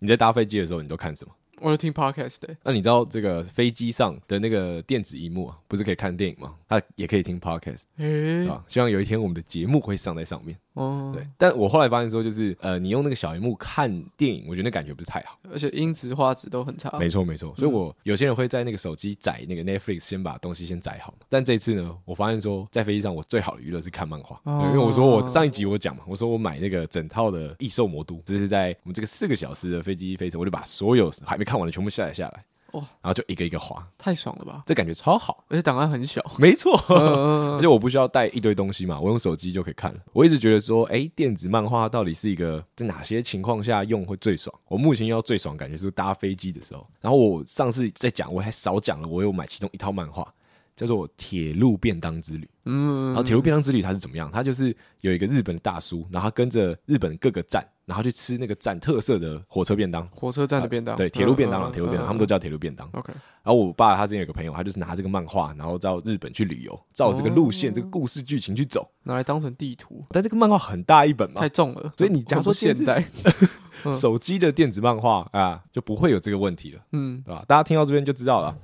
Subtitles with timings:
[0.00, 1.34] 你在搭飞机的时候，你都看什么？
[1.60, 2.56] 我就听 podcast 的。
[2.62, 6.54] 那你知道这个飞机上的那个电子荧幕啊，不是可以看电影吗？
[6.68, 8.64] 它也可以听 podcast，欸、是吧？
[8.68, 10.56] 希望有一天我们的节目会上在上面。
[10.74, 11.26] 哦，对。
[11.36, 16.96] 但我后来发现说，就是呃，你用那个小荧幕看电影，我觉得那感觉不是太好，而且音质画质都很差。
[16.98, 17.52] 没错没错。
[17.56, 21.12] 所以我有些人会在那个手机载那个 Netflix，先把东西先载好。
[21.28, 32.44] 但这次呢，我发现说，在飞机上我最好的娱乐是看漫画，哦，因为我说我上一集我讲嘛，我说我买那个整套的异兽魔都，这是在我们这个四个小时的飞机飞程，我就把所有还没看完的全部下载下来。
[32.72, 34.62] 哇，然后就一个一个滑，太爽了吧！
[34.66, 36.76] 这感觉超好，而且档案很小，没错，
[37.56, 39.98] 而且我不需要带一堆东西嘛，我用手机就可以看了。
[40.12, 44.54] 我一直觉得说，哎，电子漫画到底是一个在哪些情况下用会最爽？
[44.68, 46.86] 我目前要最爽感觉是搭飞机的时候。
[47.00, 50.30] 然后我上次在讲，我还少讲了，我有买其中一套漫画，
[50.76, 52.44] 叫做《铁路便当之旅》。
[52.66, 54.30] 嗯，然后《铁路便当之旅》它是怎么样？
[54.30, 57.66] 它就是有一个日本的大叔，然后他跟着日本各个站。
[57.88, 62.86] 然后去吃那个站特色的火车便当，火车站的便当，对，铁路便当了，铁路便当，他们都叫铁路便当。
[62.92, 63.10] OK。
[63.42, 70.04] 然后我爸他之前有个朋友，他就是拿这个漫画，然后到日本去旅游，照这个路线、这个故事剧情去走，拿来当成地图。
[70.10, 73.02] 但这个漫画很大一本嘛，太重了，所以你假如说现在
[73.90, 77.42] 手机的电子漫画啊，就不会有这个问题了，嗯，对吧？
[77.48, 78.54] 大家听到这边就知道了。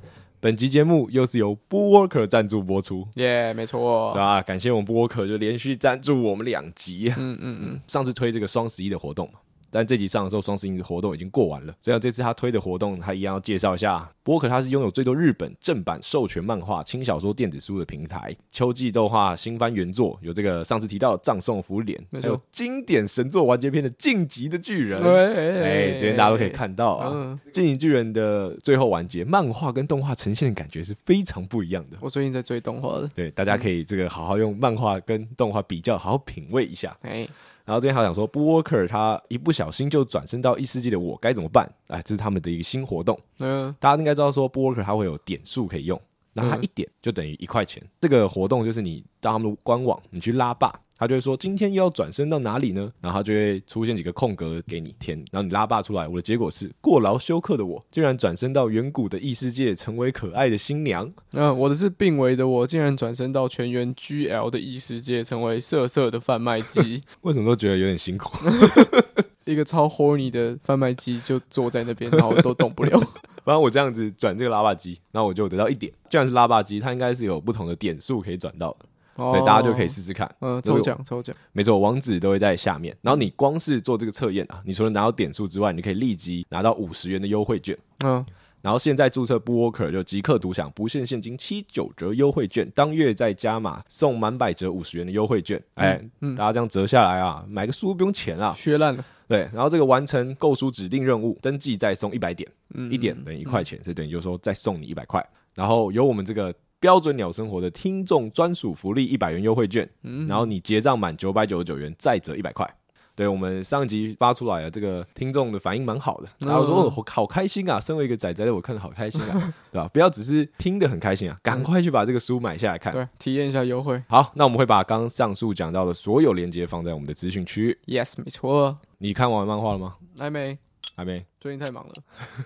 [0.44, 4.42] 本集节目又是由 Bootworker 赞助播出，耶，没错，对吧？
[4.42, 9.38] 感谢我们 Bootworker 就连续赞助我们两集，嗯嗯嗯，上次推这个双十一的活动嘛。
[9.74, 11.74] 但这集上的时候，双十一的活动已经过完了。
[11.80, 14.08] 所以这次他推的活动，他一样要介绍一下。
[14.22, 18.32] 博客他是拥有最多日本正版授权漫画、轻小说、电子书的平台。
[18.52, 25.02] 秋季动画新番原作有这个上次提到的葬送福利连，还有经典神作完结篇的《进击的巨人》。
[25.04, 31.96] 哎，这边大家都可以看到啊，《进击巨人》的最后完结，漫画跟动画呈现的感觉是非常不一样的。
[32.00, 36.96] 我最近在追动画的，对，大家可以这个好好用漫画跟动画比较，好好品味一下。
[37.02, 37.26] 哎。
[37.64, 41.66] 然后这边还想说，Bootworker 他一不小心就转身到异世界的我该怎么办？
[41.86, 43.18] 哎，这是他们的一个新活动。
[43.38, 45.98] 嗯，大家应该知道说，Bootworker 他会有点数可以用，
[46.34, 47.82] 那他一点就等于一块钱。
[48.00, 50.72] 这个活动就是你到他们的官网，你去拉霸。
[50.96, 52.90] 他就会说，今天又要转身到哪里呢？
[53.00, 56.06] 然后他就会出现几个空格给你填，然后你拉霸出来。
[56.06, 61.12] 我的结果是过劳休克的我，竟然转身到远古的异世界，成为可爱的新娘。
[61.32, 67.02] 嗯，我的是病危的我，竟然转身到全员 GL 的异世界，成为色色的贩卖机。
[67.22, 68.38] 为什么都觉得有点辛苦？
[69.44, 72.98] 一个超 horny 的贩卖机就坐在那边，然后都动不了。
[73.44, 75.92] 反正我这样子转这个拉霸机，然后我就得到一点。
[76.08, 78.86] 既然是拉霸机，它应该是有不同的点数可以转到的。
[79.16, 80.28] 对，大家就可以试试看。
[80.40, 82.96] 嗯，抽奖抽奖，没错，网址都会在下面。
[83.00, 87.78] 然后你光是做这个测验啊，你除了拿到点数之外，你可以立即拿到五十元的优惠券。
[88.02, 88.24] 嗯，
[88.64, 95.62] 然后现在注册 Bootworker 就即刻独享不限现金七九折优惠券，当月再加码送满百折五十元的优惠券。
[95.74, 96.02] 哎，
[96.34, 99.04] 大家这样折下来啊，买个书不用钱啊，削烂了。
[99.28, 102.50] 对，然后这个完成购书指定任务，登记再送一百点，
[102.90, 105.22] 一点等于一块钱，所以等于就是说再送你一百块。
[105.54, 106.52] 然后有我们这个。
[106.80, 112.70] 标准鸟生活的听众专属福利一百元优惠券，嗯，然后你结账满九百九十九元再折一百块。
[113.16, 117.80] 对，我们上一集发出来的这个听众的反应蛮好的，然后说哦，好开心啊！
[117.80, 119.88] 身为一个仔仔的我看得好开心啊， 对吧？
[119.92, 124.02] 不要只是听得很开心啊，赶快去把这个书买下来看，对，体验一下优惠。
[124.08, 127.78] 好，那我们会把刚刚上述讲到的所有链接放在我们的资讯区。
[127.86, 128.78] Yes，没错。
[128.98, 129.94] 你看完漫画了吗？
[130.18, 130.58] 还没，
[130.96, 131.24] 还没。
[131.40, 131.92] 最近太忙了，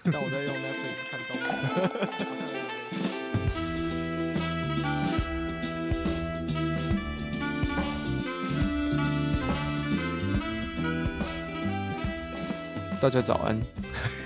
[0.04, 2.34] 但我在用 Netflix 看动画。
[13.00, 13.60] 大家早安。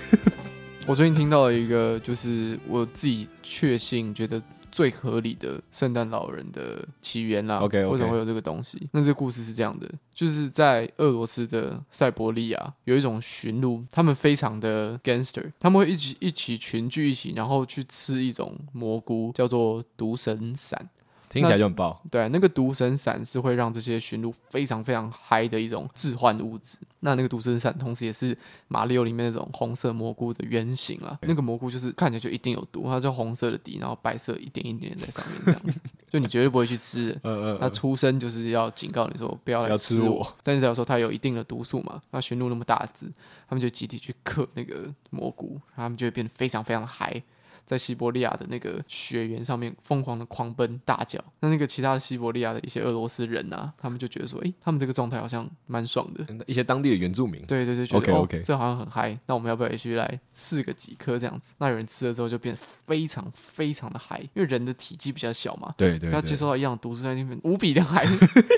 [0.87, 4.41] 我最近听到了一个，就是我自己确信觉得
[4.71, 7.59] 最合理的圣诞老人的起源啦。
[7.59, 8.89] OK，为什么会有这个东西？
[8.91, 20.89] 那这个故事是这样的，就是在俄罗斯的塞伯利亚有一种驯鹿，他们非常的 gangster，他们会一起一起群聚一起，然后去吃一种蘑菇，叫做毒神伞。
[21.33, 21.99] 听起来就很爆。
[22.11, 26.77] 对，那个毒神伞是会让这些驯鹿非常非常嗨的一种致幻物质。
[26.99, 31.17] 那那个毒神伞同时也是马里奥里面那种红色蘑菇的原型啦。
[31.23, 35.79] 那个蘑菇就是看起来就一定有毒，它就红色的底，然后白色一点一点在上面这样子，
[36.11, 37.11] 就你绝对不会去吃。
[37.23, 37.57] 嗯嗯。
[37.59, 40.31] 它出生就是要警告你说不要来吃我。
[40.43, 43.07] 但是假如说它有一定的毒素嘛，那驯鹿那么大只，
[43.49, 47.21] 他们就集体去嗑那个蘑菇，他们就会变得非常非常嗨。
[47.65, 56.25] 在西伯利亚的那个雪原上面疯狂的狂奔大叫，那那个其他的西伯利亚的一些俄罗斯人啊，他们就觉得说，诶、欸，他们这个状态好像蛮爽的。
[56.45, 61.53] 一些当地的原住民，对对对，觉得 OK OK，、哦、这好像很嗨，那我们要不要也去来试个几颗这样子？
[61.57, 68.05] 那有人吃了之后就变得非常非常的嗨，因为人的体积比较小嘛，对对，对，他接收到一样毒素在那边无比的嗨，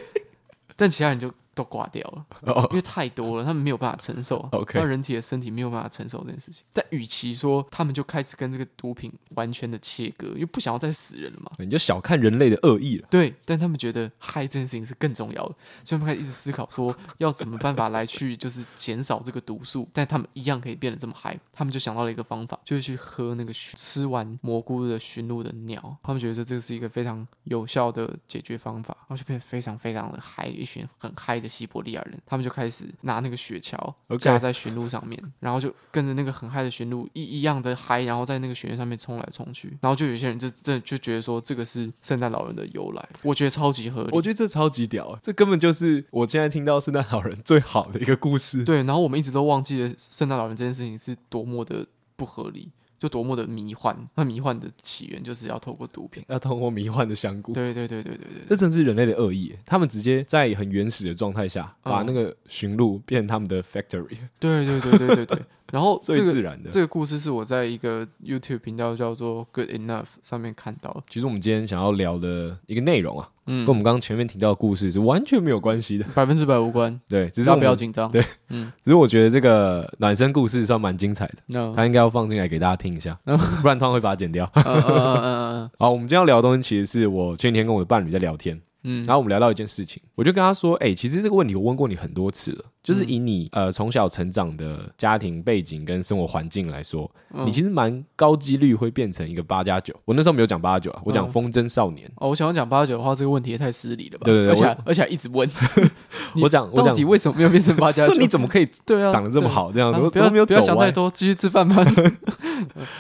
[0.75, 2.66] 但其他人就都挂掉了，oh.
[2.72, 4.38] 因为太多了，他们没有办法承受。
[4.52, 6.63] OK，那人体的身体没有办法承受这件事情。
[6.74, 13.07] 但与其说他们就开始跟这个毒品完全的切割，因为不想要再死人了嘛，你就小看人类的恶意了。
[13.10, 21.40] 对，但他们觉得嗨这件事情是更重要的，所以他们开始一直思考说要怎么办法来去就是减少这个毒素，但他们一样可以变得这么嗨。
[21.54, 25.98] 他们就想到了一个方法，就是去喝那个吃完蘑菇的驯鹿的尿。
[26.04, 33.77] 他们觉得这是一个非常有效的解决方法，然后就变得非常非常的嗨，一群很嗨的西伯利亚人，他们就开始拿那个雪橇
[34.18, 48.63] 架在驯鹿上面.然后就跟着那个很嗨的驯鹿一一样的嗨，然后在那个雪原上面冲来冲去，然后就有些人就真的就觉得说这个是圣诞老人的由来，我觉得超级合理，我觉得这超级屌，这根本就是我现在听到圣诞老人最好的一个故事。
[48.63, 52.71] 对，然后我们一直都忘记了圣诞老人这件事情是多么的不合理。
[53.00, 57.53] 就多么的迷幻，那迷幻的起源就是要透过毒品，要透过迷幻的香菇。
[57.53, 59.56] 对对对对对对，这真是人类的恶意。
[59.65, 64.18] 他们直接在很原始的状态下，把那个驯鹿变成他们的 factory。
[64.39, 65.39] 对对对对对对。
[65.71, 71.03] 然后最自然的这个故事是我在一个 YouTube 频道叫做 Good Enough 上面看到。
[71.09, 77.00] 其实我们今天想要聊的一个内容啊，嗯，跟我们刚刚前面提到的故事是完全没有关系的，百分之百无关。
[77.09, 78.09] 对，只是要不要紧张？
[78.12, 83.18] 对，嗯，只是我觉得这个暖身故事算蛮精彩的，嗯，他应该要放进来给大家听一下，
[83.61, 84.50] 不然他会把它剪掉。
[84.56, 85.71] 嗯嗯嗯嗯。
[85.79, 88.59] 好，我们今天要聊的东西其实是我前几天跟我的伴侣在聊天。
[88.88, 99.91] 嗯，然后我们聊到一件事情，我就跟他说：“哎、欸，其实这个问题我问过你很多次了，就是以你呃从小成长的家庭背景跟生活环境来说，嗯、你其实蛮高几率会变成一个八加九。
[100.05, 102.07] 我那时候没有讲八加九啊，我讲风筝少年。
[102.17, 104.25] 哦，我想要讲八加九的话，这个问题也太失礼了吧？
[104.25, 105.49] 对对对，而且而且还一直问。
[106.39, 108.13] 我讲，我讲，到底为什么没有变成八加九？
[108.21, 109.71] 你怎么可以 对啊长得这么好？
[109.71, 111.83] 这样子，不要没有不要想太多，继续吃饭吧。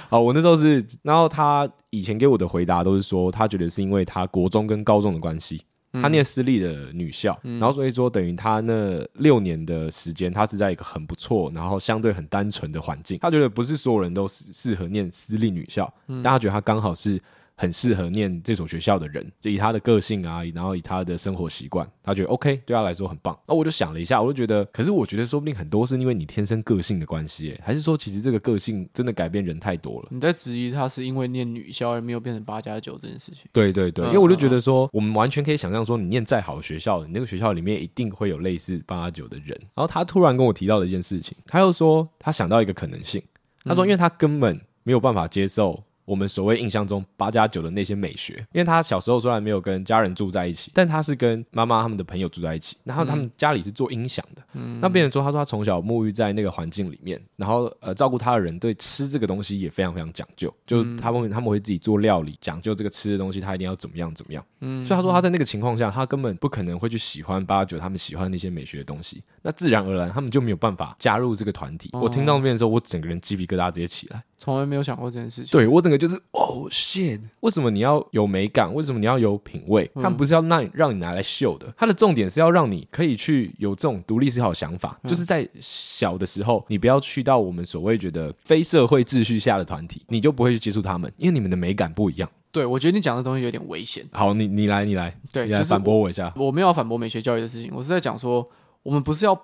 [0.09, 5.61] 好，我那时候是，然后他以前给我的回答都是说，他觉得是因为他国中跟高中的关系。”
[6.01, 13.17] 他念私立的女校，嗯、然后所以说等于他那六年的时间，他是在一个很不错，然后相对很单纯的环境。
[13.21, 17.21] 他觉得不是所有人都适适合念私立女校，嗯、但他觉得他刚好是。
[17.57, 23.37] 很适合念这所学校的人，就以他的个性啊，然后以他的生活习惯，他觉得 OK，对他来说很棒。
[23.47, 30.09] 那我就想了一下，我就觉得，可是我觉得说不定很多是因为你天生个性的关系，还是说其实这个个性真的改变人太多了？
[30.11, 33.43] 你在质疑他是因为念女校而没有变成八加九这件事情？
[33.53, 39.57] 对对对，因为我就觉得说，我们完全可以想象说，你念再好的学校，你那个学校里面一定会有类似八加九的人。
[39.73, 43.23] 然后他突然跟我提到了一件事情，他又说他想到一个可能性，
[43.63, 45.81] 他说因为他根本没有办法接受。
[46.05, 54.41] 我们所谓印象中八加九的那些美学，因为他小时候虽然没有跟家人住在一起，但他是跟妈妈他们的朋友住在一起，然后他们家里是做音响的。
[54.53, 64.45] 嗯，那别人说，他说他从小沐浴在那个环境里面，然后呃照顾他的人对吃这个东西也非常非常讲究，就他们他们会自己做料理，讲究这个吃的东西他一定要怎么样怎么样。
[64.61, 71.91] 嗯，所以他说他在那个情况下，他根本不可能会去喜欢八加九他们喜欢那些美学的东西，那自然而然他们就没有办法加入这个团体。
[71.93, 74.23] 我听到那边的时候，我整个人鸡皮疙瘩直接起来。
[74.39, 75.51] 从来没有想过这件事情。
[75.51, 77.19] 对，我整个就是哦，shit！
[77.41, 78.73] 为什么你要有美感？
[78.73, 79.89] 为什么你要有品味？
[79.95, 84.99] 他们不是要让让你拿来秀的，它的重点是要让你可以去有这种独立思考的想法。
[85.03, 92.29] 就是在小的时候，你不要去到我们所谓觉得非社会秩序下的团体，你就不会去接触他们，因为你们的美感不一样。
[92.51, 94.05] 对，我觉得你讲的东西有点危险。
[94.11, 96.31] 好，你你来，你来，对，你来反驳我一下。
[96.35, 98.47] 我，我没有要反驳美学教育的事情，我是在讲说，
[98.85, 99.37] 我们不是要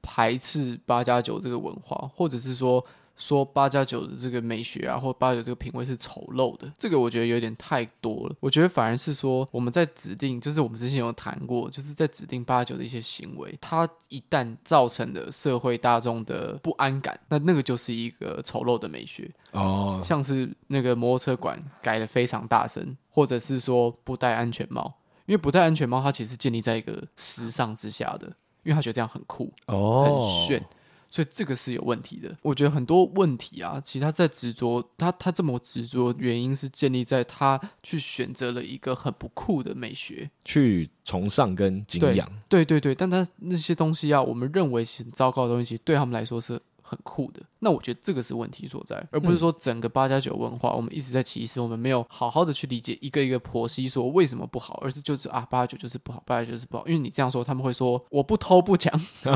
[0.00, 2.82] 排斥八加九这个文化，或者是说。
[3.16, 8.34] 说八加九的这个美学啊，或八加九这个品味是丑陋的，这个我觉得有点太多了。
[8.40, 20.02] 我觉得反而是说，我们在指定，就是我们之前有谈过，就是在指定八加九的一些行为，它一旦造成的社会大众的不安感，那那个就是一个丑陋的美学哦。
[20.04, 24.92] 像是那个摩托车馆改的非常大声，或者是说不戴安全帽，
[25.26, 28.32] 因为不戴安全帽，它其实建立在一个时尚之下的，
[28.64, 30.64] 因为他觉得这样很酷哦，很炫。
[31.08, 32.36] 所以这个是有问题的。
[32.42, 42.28] 我觉得很多问题啊，其实他在执着，他他这么执着，原因是建立在他去选择了一个很不酷的美学，去崇尚跟敬仰。
[42.48, 46.60] 对对对对，但他那些东西啊，我们认为是很糟糕的东西，对他们来说是。
[46.86, 58.92] 很酷的，那我觉得这个是问题所在，而不是说整个八加九文化，我们一直在歧视，我们没有好好的去理解一个一个婆媳说为什么不好，而是就是啊八加九就是不好，八加九就是不好，因为你这样说他们会说我不偷不抢，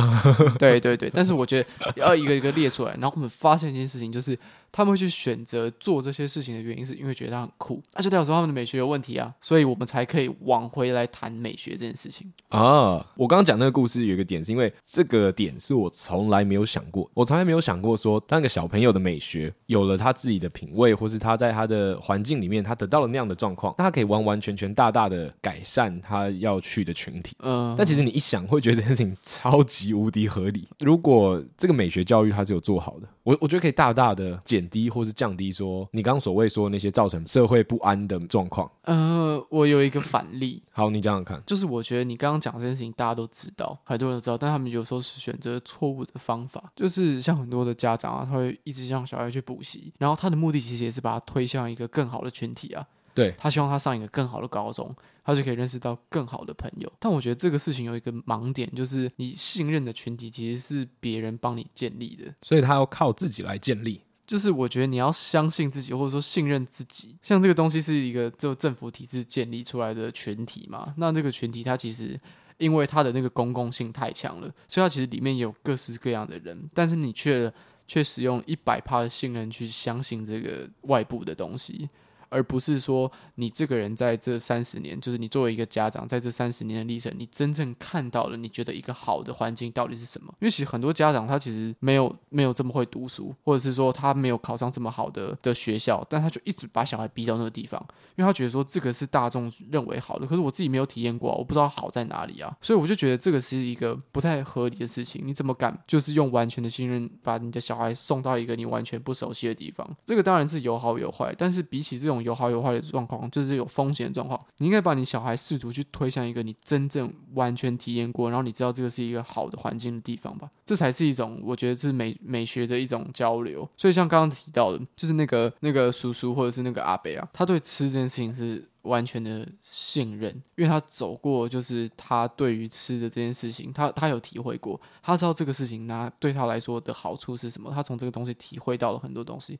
[0.60, 4.38] 对对对，但是我觉得要一个一个列出来，然后我们发现一件事情就是
[4.70, 13.04] 他们会去选择做这些事情的原因，是因为觉得他很酷，那就代表说他们的美学有问题啊，所以我们才可以往回来谈美学这件事情啊。
[13.16, 27.34] 我刚刚讲那个故事有一个点，是因为这个点是我从来没有想过，我从来没有想过说，当一个小朋友的美学有了他自己的品味，或是他在他的环境里面，他得到了那样的状况，那他可以完完全全大大的改善他要去的群体。
[27.40, 30.68] 嗯，但其实你一想，会觉得这件事情超级无敌合理。
[30.80, 38.68] 如果这个美学教育它是有做好的，我我觉得可以大大的减低或是降低说你刚刚所谓说那些造成社会不安的状况。
[38.82, 41.40] 呃，我有一个反例，好，你讲讲看。
[41.46, 46.72] 就是我觉得你刚刚讲这件事情，大家都知道，很多人都知道，但他们有时候是选择错误的方法。
[46.74, 52.84] 就是像很多的家长啊，他会一直让小孩去补习，然后他的目的其实也是把他推向一个更好的群体啊。
[53.14, 56.92] 对，他希望他上一个更好的高中，他就可以认识到更好的朋友。
[57.00, 64.00] 但我觉得这个事情有一个盲点，就是你信任的群体其实是别人帮你建立的，所以他要靠自己来建立。
[64.28, 67.16] 就是我觉得你要相信自己，或者说信任自己。
[67.22, 72.20] 像这个东西是一个就政府体制建立出来的群体嘛，那这个群体它其实
[72.58, 77.50] 因为它的那个公共性太强了，所以它其实里面有各式各样的人，但是你却
[77.86, 81.88] 却使用一百趴的信任去相信这个外部的东西。
[82.28, 90.32] 而不是说你这个人在这三十年，就是你作为一个家长，在这三十年的历程，你真正看到了，你觉得一个好的环境到底是什么？
[90.40, 97.82] 因为其实很多家长他其实没有没有这么会读书，或者是说他没有考上这么好的的学校，但他就一直把小孩逼到那个地方，
[98.16, 105.22] 因为他觉得说这个是大众认为好的，可是我自己没有体验过，我不知道好在哪里啊，所以我就觉得这个是一个不太合理的事情。
[105.24, 109.88] 你怎么敢就是用完全的信任把你的小孩送到一个你完全不熟悉的地方？
[110.04, 112.17] 这个当然是有好有坏，但是比起这种。
[112.22, 114.38] 有好有坏的状况，就是有风险的状况。
[114.58, 120.50] 你应该把你小孩试图去推向一个你真正完全体验过，然后你知道这个是一个好的环境的地方吧。
[120.64, 123.68] 这才是一种我觉得是美美学的一种交流。
[123.76, 139.58] 所以像刚刚提到的，就是那个那个叔叔或者是那个阿伯啊，他对吃这件事情是完全的信任，因为他走过，就是他对于吃的这件事情，他他有体会过，他知道这个事情那对他来说的好处是什么，他从这个东西体会到了很多东西。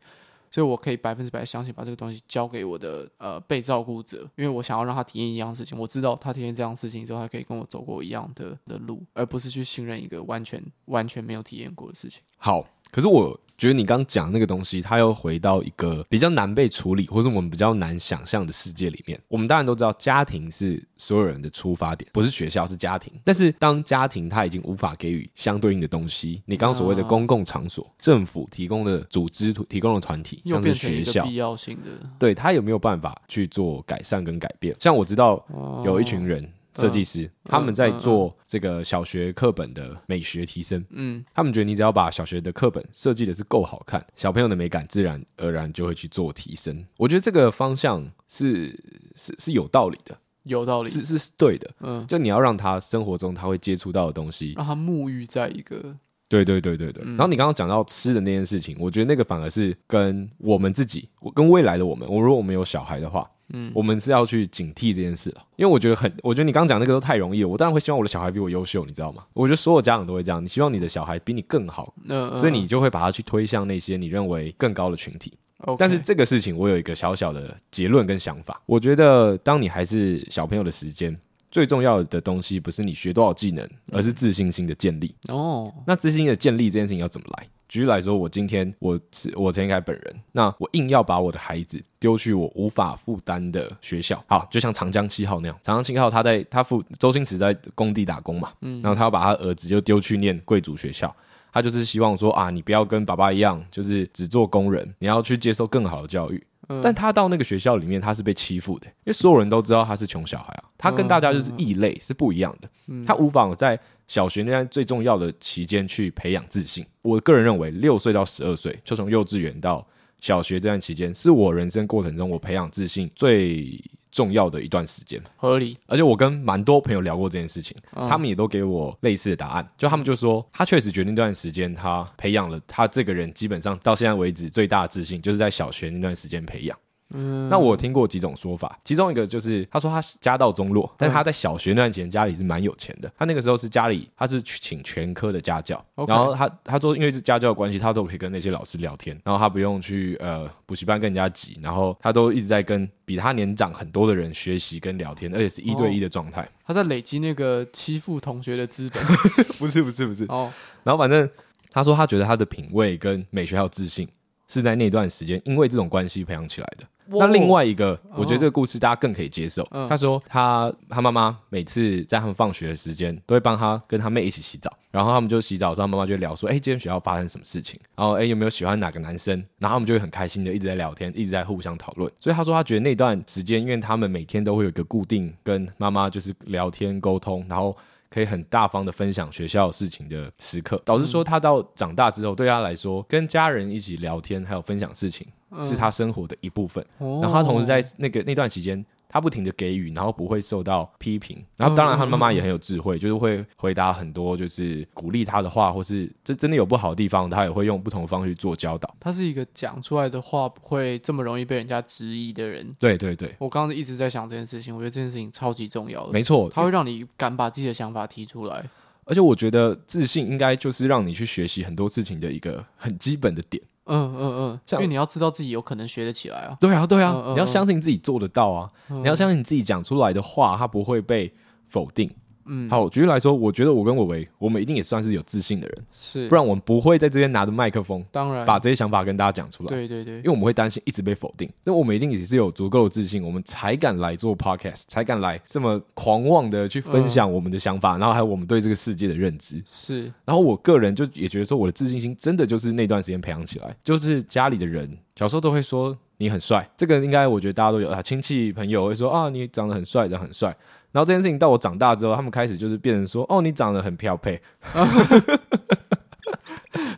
[0.50, 5.78] 所以，我可以百分之百相信把这个东西交给我的呃被照顾者，因为我想要让他体验一样事情。
[5.78, 12.22] 我知道他体验这样事情之后，他可以跟我走过一样的的路，而不是去信任一个完全完全没有体验过的事情。
[12.36, 13.38] 好，可是我。
[13.58, 19.20] 觉得你刚讲那个东西，它又回到一个比较难被处理，或是我们比较难想象的世界里面。
[19.26, 23.12] 我们当然都知道，家庭是所有人的出发点，不是学校，是家庭。
[23.24, 34.72] 但是当家庭它已经无法给予相对应的东西，你刚刚所谓的公共场所、政府提供的组织、提供的团体，像是学校，必要性的，对，他有没有办法去做改善跟改变？
[34.78, 35.44] 像我知道
[35.84, 36.48] 有一群人。
[36.78, 46.84] 设计师他们在做这个小学课本的美学提升，嗯，他们觉得你只要把小学的课本设计的是够好看，小朋友的美感自然而然就会去做提升。
[46.96, 48.68] 我觉得这个方向是
[49.16, 55.96] 是是有道理的，有道理，是是是对的，嗯，就你要让他生活中他会接触到的东西，让他沐浴在一个，
[56.28, 57.02] 对对对对对。
[57.04, 63.28] 然后你刚刚讲到吃的那件事情，我觉得那个反而是跟我们自己，跟未来的我们，我如果我们有小孩的话。
[63.52, 67.48] 嗯，我们是要去警惕这件事了，因为我觉得很，我觉得你刚刚讲那个都太容易了。
[67.48, 69.24] 我当然会希望我的小孩比我优秀，你知道吗？
[69.32, 75.32] 我觉得所有家长都会这样，你希望你的小孩比你更好，嗯，所以你就会把他去推向那些你认为更高的群体。
[75.76, 81.16] 但是这个事情我有一个小小的结论跟想法，我觉得当你还是小朋友的时间，
[81.50, 85.14] 最重要的东西不是你学多少技能，而是自信心的建立。
[85.28, 87.46] 哦，那自信心的建立这件事情要怎么来？
[87.68, 101.14] 举例来说，我今天我是我陈凯本人，那我硬要把我的孩子丢去我无法负担的学校，好，就像长江七号那样，长江七号他在他父周星驰在工地打工嘛，嗯，然后他要把他儿子就丢去念贵族学校，
[101.52, 106.42] 他就是希望说啊，你不要跟爸爸一样，就是只做工人，你要去接受更好的教育。
[106.68, 112.68] 嗯，但他到那个学校里面，他是被欺负的，因为所有人都知道他是穷小孩啊，他跟大家就是异类，是不一样的，
[113.04, 113.78] 他无法在。
[114.08, 119.86] 小学那段最重要的期间去培养自信，我个人认为六岁到十二岁，就从幼稚园到
[120.18, 123.78] 小学这段期间，是我人生过程中我培养自信最
[124.10, 125.20] 重要的一段时间。
[125.36, 125.76] 合理。
[125.86, 127.76] 而且我跟蛮多朋友聊过这件事情，
[128.08, 136.78] 他们也都给我类似的答案，就他们就说，他确实决定那段时间他培养了他这个人基本上到现在为止最大的自信，就是在小学那段时间培养。
[137.14, 143.10] 嗯，那我听过几种说法，其中一个就是他说他家道中落，但他在小学那段时间家里是蛮有钱的。
[143.18, 156.46] 他那个时候是家里他是请全科的家教，然后他他说因为是家教的关系，他都可以跟那些老师聊天，然后他不用去呃补习班跟人家挤，然后他都一直在跟比他年长很多的人学习跟聊天，而且是一对一的状态。
[156.66, 159.02] 他在累积那个欺负同学的资本，
[159.58, 160.52] 不是不是不是哦。
[160.84, 161.26] 然后反正
[161.70, 164.06] 他说他觉得他的品味跟美学还有自信。
[164.50, 166.84] 是在那段时间因为这种关系培养起来的。
[167.10, 169.66] 那另外一个，我觉得这个故事大家更可以接受。
[169.88, 177.80] 他说他他妈妈每次在他们放学的时间，都会帮他跟他妹一起洗澡，然后他们就洗澡的时候，妈妈就聊说：“哎，今天学校发生什么事情？
[177.96, 182.10] 然后哎，有没有喜欢哪个男生？”然后他们就会很开心的一直在聊天，一直在互相讨论。
[182.18, 187.76] 所以他说他觉得那段时间，因为他们每天都会有一个固定跟妈妈就是聊天沟通，然后。
[188.10, 195.26] 可以很大方的分享学校事情的时刻，导致说他到长大之后，对他来说，跟家人一起聊天还有分享事情，
[195.62, 196.84] 是他生活的一部分。
[196.98, 198.84] 然后他同时在那个那段期间。
[199.10, 208.94] 他不停的给予，然后不会受到批评，然后当然他妈妈也很有智慧，就是会回答很多就是鼓励他的话，或是这真的有不好的地方，他也会用不同的方式去做教导。
[209.00, 212.70] 他是一个讲出来的话不会这么容易被人家质疑的人。
[212.78, 216.12] 对对对，我刚刚一直在想这件事情，我觉得这件事情超级重要的。
[216.12, 218.62] 没错，他会让你敢把自己的想法提出来，
[219.06, 223.62] 而且我觉得自信应该就是让你去学习很多事情的一个很基本的点。
[223.88, 226.56] 嗯嗯嗯，因为你要知道自己有可能学得起来啊。
[226.60, 231.32] 对啊对啊，你要相信自己做得到啊，你要相信你自己讲出来的话，它不会被
[231.68, 232.10] 否定。
[232.48, 239.68] 嗯，好，举例来说，我觉得我跟伟伟，我们一定也算是有自信的人，是，不然我们不会在这边拿着麦克风，当然把这些想法跟大家讲出来。
[239.68, 249.62] 对对对，因为我们会担心一直被否定，那我们一定也是有足够的自信，我们才敢来做 podcast，才敢来这么狂妄的去分享我们的想法，嗯、然后还有我们对这个世界的认知。
[249.66, 260.56] 是，然后我个人就也觉得说，我的自信心真的就是那段时间培养起来，就是家里的人小时候都会说你很帅，这个应该我觉得大家都有啊，亲戚朋友会说啊，你长得很帅，长得很帅。
[260.98, 264.42] 然后这件事情到我长大之后，他们开始就是变成说：“哦，你长得很漂配。”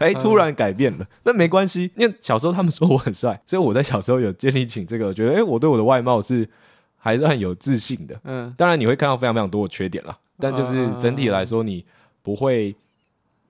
[0.01, 6.49] 哎，突然改变了，那没关系，因为小时候他们说我很帅，所以我在小时候有建立起这个，我觉得哎，我对我的外貌是
[6.97, 8.19] 还是很有自信的。
[8.25, 11.85] 嗯，当然你会看到非常非常多的缺点啦，但就是整体来说，你
[12.23, 12.75] 不会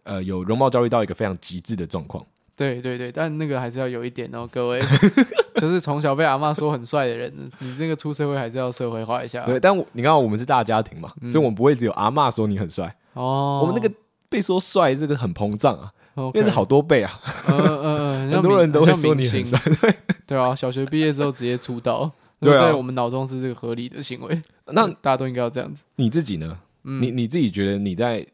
[0.02, 2.26] 呃有容貌焦虑到一个非常极致的状况。
[2.60, 4.82] 对对对，但那个还是要有一点哦，各位，
[5.56, 9.46] 就是从小被阿嬷说很帅的人，你这个出社会还是要社会化一下。
[9.46, 13.90] 对，但你看我们是大家庭嘛，嗯、所以我们不会只有阿嬷说你很帅哦，我们那个
[14.28, 15.90] 被说帅这个很膨胀啊
[16.34, 19.94] 为是好多倍啊，嗯嗯嗯， 很多人都会说你很帅，对
[20.36, 25.82] 对啊，小学毕业之后直接出道，对啊，在我们脑中是这个合理的行为，那大家都应该要这样子。
[25.96, 26.58] 你自己呢？
[26.84, 28.26] 嗯、你你自己觉得你在？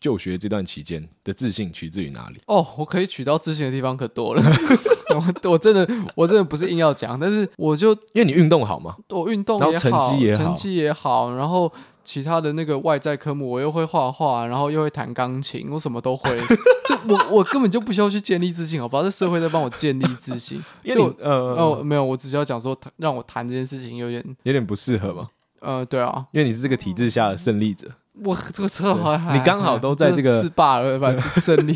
[0.00, 2.40] 就学这段期间的自信取自于哪里？
[2.46, 4.42] 哦，我可以取到自信的地方可多了。
[5.14, 11.70] 我我真的我真的不是硬要讲，但是我就因为你运动好嘛，我运动也好，成绩也好，成绩也好，然后
[12.02, 16.38] 其他的那个外在科目我又会画画，然后又会弹钢琴，我什么都会。
[16.88, 19.02] 就我我根本就不需要去建立自信，好吧？
[19.02, 20.62] 这社会在帮我建立自信。
[20.84, 25.28] 就呃哦没有，我只是要讲说让我谈这件事情有点有点不适合嘛。
[25.60, 27.88] 呃，对啊，因为你是这个体制下的胜利者。
[28.20, 31.10] 我这个车好，你刚好都在这个自霸了吧？
[31.40, 31.72] 胜利，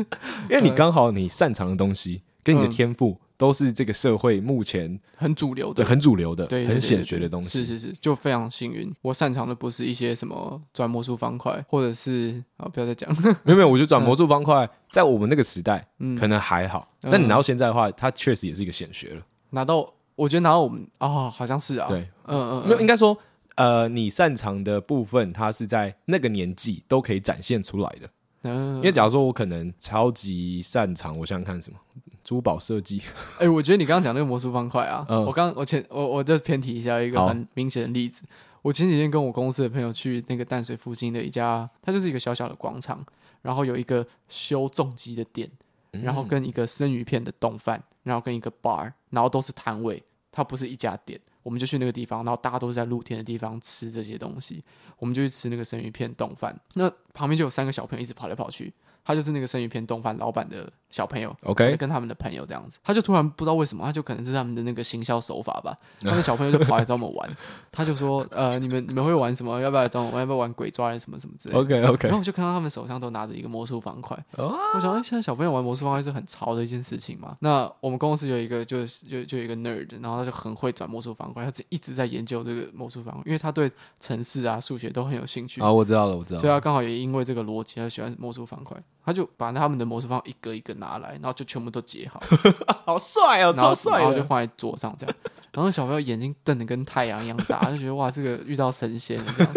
[0.48, 7.58] 因为你刚好你擅长的东西跟你的天赋都是这个社会目前很主流的、很主流的、对很显学的东西。
[7.64, 8.90] 是是是，就非常幸运。
[9.02, 13.10] 我擅长的不是一些什么转魔术方块，或者是啊，不要再讲。
[13.44, 15.86] 没有没有，我觉得转魔术方块在我们那个时代
[16.18, 19.22] 可能还好，但你拿到现在的话，它确实也是一个显学了。
[19.50, 21.88] 拿到，我觉得拿到我们哦，好像是啊。
[21.88, 23.14] 对，嗯嗯，没有，应该说。
[23.56, 28.10] 呃，你擅长的部分，它是在那个年纪都可以展现出来的。
[28.42, 31.78] 嗯，因为假如说我可能超级擅长，我想想看什么
[32.22, 33.00] 珠宝设计。
[33.38, 38.22] 哎、欸，我觉得你刚刚讲那个魔术方块啊，嗯、我刚我前我我再偏题一下一个很明显的例子。
[38.60, 43.04] 我前几天跟我公司的朋友去那个淡水附近的一家，它就是一个小小的广场，
[43.42, 45.50] 然后有一个修重机的店，
[45.90, 50.02] 然后跟一个生鱼片的冻饭，然后跟一个 bar，然后都是摊位，
[50.34, 51.18] 它不是一家店。
[51.44, 54.64] 我们就去那个地方，然后大家都是在露天的地方吃这些东西，
[54.98, 56.58] 我们就去吃那个生鱼片冻饭。
[56.72, 58.72] 那旁边就有三个小朋友一直跑来跑去，
[59.04, 62.78] 他就是那个生鱼片丼饭老板的小朋友，OK，跟他们的朋友这样子。
[62.82, 65.76] 他就突然不知道为什么，他就可能是他们的那个行销手法吧。
[66.00, 67.36] 他 的小朋友就跑来找我们玩，
[67.70, 69.60] 他就说：“呃，你们你们会玩什么？
[69.60, 70.18] 要不要来找我？
[70.18, 72.08] 要不要玩鬼抓人什么什么之类的？”OK OK。
[72.08, 74.16] 然后我就看到他们手上都拿着一个魔术方块。
[74.36, 74.52] Oh.
[74.74, 77.36] 我想，哎，现在小朋友玩魔术方块是很潮的一件事情嘛。
[77.40, 85.60] 那我们公司有一个就就就有一个 nerd，然后他就很会转魔术方块，他一直在研究这个魔术方块，因为他对城市啊、数学都很有兴趣。
[85.60, 86.40] 啊，oh, 我知道了，我知道了。
[86.40, 88.80] 所以他刚好也因为这个逻辑，他喜欢魔术方块。
[89.04, 92.22] 他就把他们的魔术方一个一个拿来，然后就全部都截好，
[92.86, 93.98] 好帅哦，超帅！
[93.98, 95.16] 然后就放在桌上这样，
[95.52, 99.52] 然后小朋友眼睛瞪得跟太阳一样大，就觉得哇，这个遇到神仙了这样。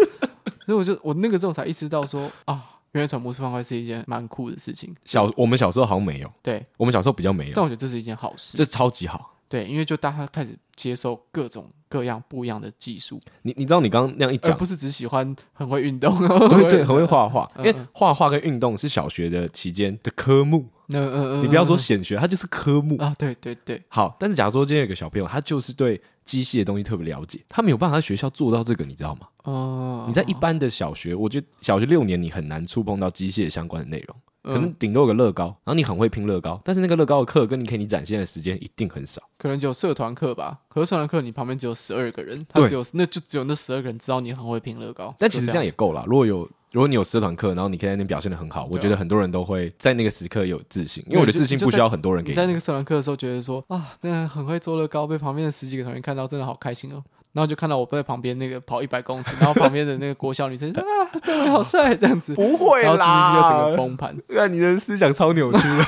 [0.65, 4.93] 所以我就我那个时候才意识到说啊，原来转魔术方块是一件蛮酷的事情。
[5.05, 9.36] 小我们小时候好像没有，对，我们小时候比较没有，但我觉得这是一件好事，这超级好。
[9.49, 13.19] 对，因为就大家开始接受各种各样不一样的技术。
[13.43, 16.17] 你你知道你刚刚那样一讲，不是只喜欢很会运动，
[16.49, 17.49] 对 对，很会画画。
[17.59, 20.67] 因为画画跟运动是小学的期间的科目。
[20.89, 23.13] 嗯嗯嗯，你不要说显学，它就是科目啊。
[23.17, 23.81] 对对对。
[23.89, 29.27] 好，但是假如说今天有个小朋友，他就是对机械的东西特别了解，他没有办法在学校做到这个，你知道吗？
[29.43, 30.05] 哦。
[30.07, 34.15] 你在一般的小学，我觉得小学六年你很难触碰到机械相关的内容。
[34.47, 39.21] 可能顶多有个乐高，然后你很会拼乐高，但是那个乐高的课跟你可以你展现的时间一定很少。
[39.37, 45.13] 可能只有社团课吧，可是社团课你旁边只有十二个人，他只有那就只有那十二个人知道你很会拼乐高。
[45.19, 46.03] 但其实这样也够了。
[46.07, 52.35] 如果有如果你有社团课，然后你可以在那边表现的很好，我觉得很多人都会在那个时刻有自信，因为我的自信不需要很多人给你。
[52.35, 57.01] 在那个社团课的时候，觉得说啊，真的很会做乐高，被旁边的十几个同学看到，真的好开心哦。
[57.37, 64.17] 然后就看到我在旁边那个跑一百公尺，然后旁边的那个国小女生说啊，这位好帅，这样子不会啦，然后自信就整个崩盘。
[64.29, 65.85] 那你的思想超扭曲的。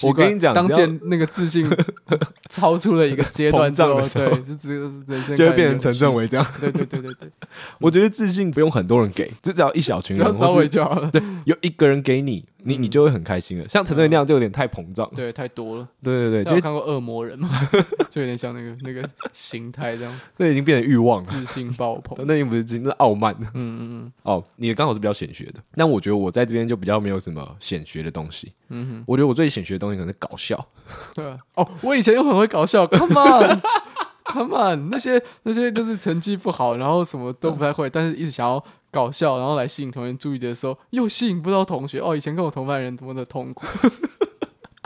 [0.02, 1.70] 我跟你讲，当见那个自信
[2.48, 6.46] 超出了一个阶段之后，对，就只人生就会变成陈正伟这样。
[6.58, 7.30] 对对对对对，
[7.78, 11.10] 我觉得自信不用很多人给，就只要一小群人，稍微就好了。
[11.10, 12.46] 对，有一个人给你。
[12.66, 15.88] 你你就会很开心了，像陈队那样就有点太膨胀，对，太多了。
[16.02, 17.48] 对对对，就看过恶魔人嘛，
[18.10, 20.20] 就有点像那个那个形态这样。
[20.36, 22.24] 那已经变成欲望了，自信爆棚。
[22.26, 23.32] 那已经不是自信，那是傲慢。
[23.40, 24.12] 嗯嗯嗯。
[24.24, 28.52] 哦，你刚好是比较显学的，但我觉得我在这边就比较没有什么显学的东西。
[28.70, 30.66] 嗯哼，我觉得我最显学的东西可能是搞笑。
[31.14, 31.38] 对啊。
[31.54, 38.62] 哦，我以前又很会搞笑， Come on，Come on，那些那些就是成绩不好，然后什么都不太会，但是一直想要。
[38.96, 42.00] 搞笑，然后来吸引同学注意的时候，又吸引不到同学。
[42.00, 43.66] 哦，以前跟我同班人多么的痛苦。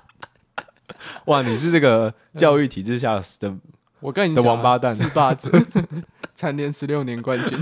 [1.27, 3.57] 哇，你是这个教育体制下的，
[4.01, 5.49] 我跟你的王八蛋，自霸者，
[6.35, 7.57] 蝉联十六年冠军。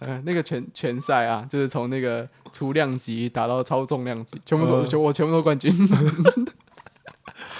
[0.00, 5.70] 呃，那个拳拳赛啊，就是从那个粗量级打到超重量级，全部都、呃、我全部都冠军。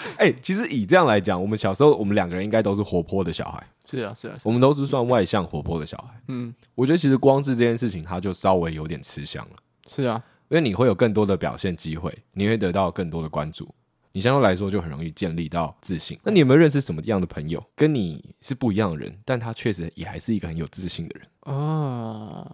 [0.18, 3.66] 哎、欸，其实以这样来讲，我们小时候我们两个人应该都是活泼的小孩。
[3.86, 6.20] 是啊，是啊，是啊，我们都是算外向活泼的小孩。
[6.28, 9.56] 嗯，我觉得其实光是这件事情，他就稍微有点吃香了。
[9.88, 13.68] 是啊，因为你会有更多的表现机会，你会得到更多的关注，
[14.12, 16.18] 你相对来说就很容易建立到自信。
[16.24, 21.54] 那你有没有认识什么样的朋友，跟你是不一样的人，但他确实也还是一个很有自信的人？
[21.54, 22.46] 啊，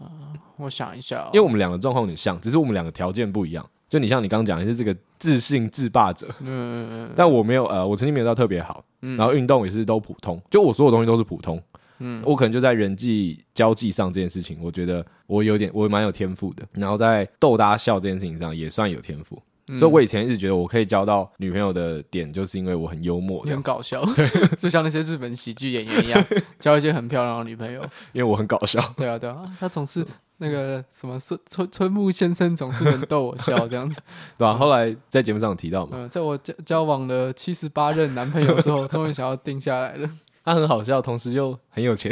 [0.56, 3.64] 我想一下，哦，因为我们两个状况有点像，只是我们两个条件不一样。
[3.90, 11.60] 就你像你刚刚讲的是这个自信自霸者，嗯嗯嗯，但我没有呃，我成绩没有到特别好，嗯，然后运动也是都普通，就我所有东西都是普通，
[11.98, 24.24] 嗯，我可能就在人际交际上这件事情，我觉得我有点我蛮有天赋的，然后在逗大家笑这件事情上也算有天赋，嗯，所以我以前一直觉得我可以交到女朋友的点，就是因为我很幽默，很搞笑，对，
[24.56, 26.24] 就像那些日本喜剧演员一样，
[26.60, 30.06] 交一些很漂亮的女朋友，因为我很搞笑，对啊对啊，他总是。
[30.42, 34.00] 那个什么村村村木先生总是能逗我笑这样子，
[34.38, 34.54] 对吧、啊？
[34.56, 40.10] 后来在节目上有提到嘛，嗯，在我交交往了七十八任男朋友之后，终于想要定下来了。
[40.42, 42.10] 他很好笑，同时又很有钱，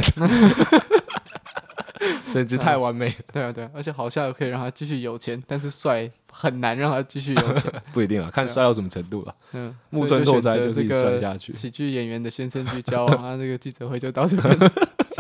[2.30, 3.14] 简直太完美、了。
[3.32, 7.72] 对啊，对啊，而且好笑又可以让他继续有钱，但是帅很难让他继续有钱。
[7.94, 9.34] 不一定啊，看帅到什么程度了。
[9.52, 11.54] 嗯，木村拓哉就自己帅下去。
[11.54, 14.70] 喜剧演员的先生去交往，他这个记者会就到这边。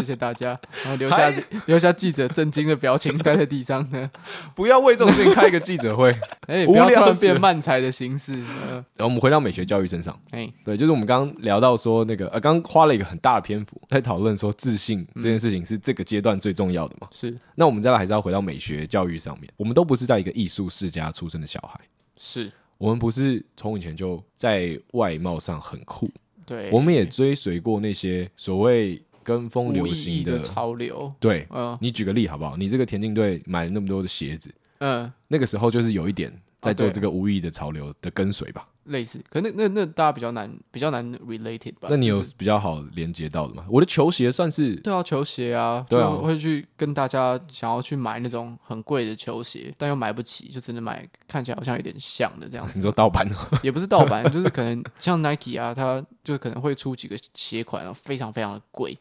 [0.08, 1.30] 谢谢大家，然后留下
[1.66, 4.10] 留下记者震惊的表情，待在地上呢。
[4.56, 6.10] 不要为这种事情开一个记者会，
[6.48, 8.40] 哎、欸，不要突然变慢才的形式。
[8.40, 17.08] 然后我们回到美学教育身上，哎、欸，对，就是我们刚刚聊到说那个，呃，刚花了一个很大的篇幅在讨论说自信这件事情是这个阶段最重要的嘛？
[17.10, 17.36] 是。
[17.54, 21.78] 那我们再来还是要回到美学教育上面，我们都不是在一个艺术世家出生的小孩，
[22.16, 26.10] 是我们不是从以前就在外貌上很酷，
[26.46, 29.02] 对，我们也追随过那些所谓。
[29.28, 32.56] 跟风流行的，的潮流，对，嗯，你举个例好不好？
[32.56, 38.66] 你这个田径队买了那么多的鞋子，嗯，那个时候就是有一点在做这个无意义的潮流的跟随吧。
[38.84, 41.88] 类似，可那那那大家比较难，比较难 related 吧？
[41.90, 43.66] 那你有比较好连接到的吗？
[43.68, 52.72] 我的球鞋算是对啊，球鞋啊，对啊，我会去跟大家想要去买那种很贵的球鞋，但又买不起，就只能买看起来好像有点像的这样子。
[52.80, 53.28] 你说盗版？
[53.62, 58.96] 也不是盗版，就是可能像 Nike 啊，它就可能会出几个鞋款啊，非常非常的贵。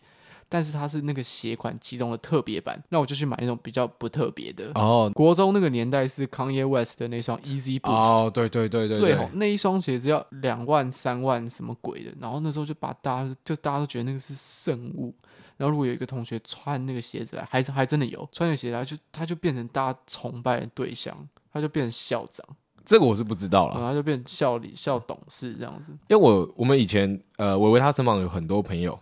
[0.50, 4.72] 但是它是那个鞋款其中的特别版，那我就去买那种比较不特别的。
[4.76, 15.14] 哦，国中那个年代是 Kanye West 的那双 Easy Boost，哦，对对对对，最红那一双鞋子要两万三万什么鬼的，然后那时候就把大家就大家都觉得那个是圣物，
[15.58, 21.14] 然后如果有一个同学穿那个鞋子来，还还真的有穿那个鞋子来，就他就变成大家崇拜的对象，
[21.52, 22.46] 他就变成校长。
[22.86, 25.92] 这个我是不知道了，然后就变校里校董事这样子。
[26.08, 28.98] 因为我我们以前呃，伟伟他身旁有很多朋友。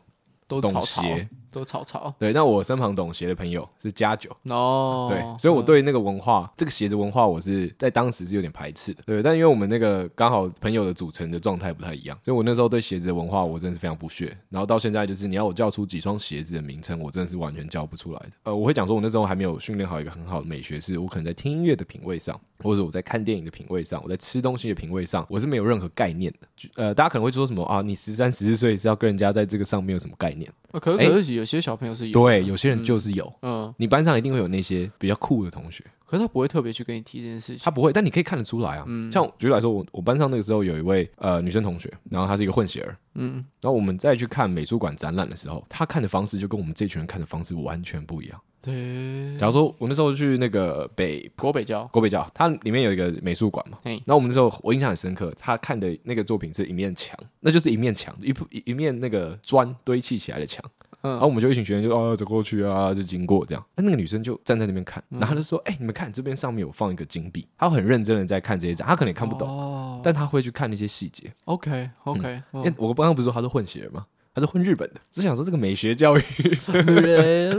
[0.47, 2.13] 都懂鞋，都草草。
[2.19, 9.01] 对，那我身旁懂鞋的朋友是加九哦，对，所以我对那个文化，这个鞋子文化，我是在当时是有点排斥的。
[9.05, 14.35] 对，但因为我们那个刚好朋友的组成的状态不太一样，所以我那时候对鞋子的文化，我真的是非常不屑。
[14.49, 18.31] 然后到现在，就是你要我叫出几双鞋子的名称，我真的是完全叫不出来的。
[18.43, 26.69] 呃，我会讲说，我那时候还没有训练好一个很好的美学，是我可能在听音乐的品味上，或者我在看电影的品味上，我在吃东西的品味上，我是没有任何概念的。
[26.75, 27.81] 呃，大家可能会说什么啊？
[27.81, 30.51] 你十三、十四岁是要跟人家在这个上面有什么概念？
[30.71, 33.31] 啊、可是可是有些小朋友是有，对，有些人就是有。
[33.41, 38.83] 嗯，你班上一定会有那些比较酷的同学，可是他不会特别去跟你提这件事情，他不会，但你可以看得出来啊。
[38.87, 48.41] 嗯，像举例来说，我我班上那个时候有一位呃女生同学，然后她是一个混血儿，嗯，然后我们再去看美术馆展览的时候，她看的方式就跟我们这群人看的方式完全不一样。
[48.61, 51.85] 对，假如说我那时候去那个北国北教。
[51.93, 60.65] 国北教，它里面有一个美术馆嘛，然后我们那时候我印象很深刻，他看的那个作品是一面墙，那就是一面墙，一一一面那个砖堆砌起来的墙。
[61.11, 63.65] 然后我们就一群学生就啊走过去啊，就经过这样。
[63.75, 71.31] 那那个女生就站在那边看，然后她就说：“哎、欸，你们看这边上面有放一个金币。”她很认真的在看这些展，她可能也看不懂，哦、但她会去看那些细节。
[71.45, 74.05] OK OK，、因为我刚刚不是说她是混血儿吗？
[74.33, 76.21] 她是混日本的，只想说这个美学教育。
[76.73, 77.49] 对。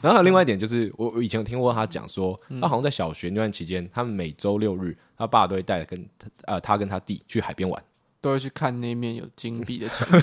[0.00, 6.08] 然后还有另外一点就是，我我以前有听过她讲说，她好像在小学那段期间，他们每周六日，他爸都会带跟
[6.44, 7.82] 呃他跟他弟去海边玩，
[8.20, 10.06] 都会去看那面有金币的墙。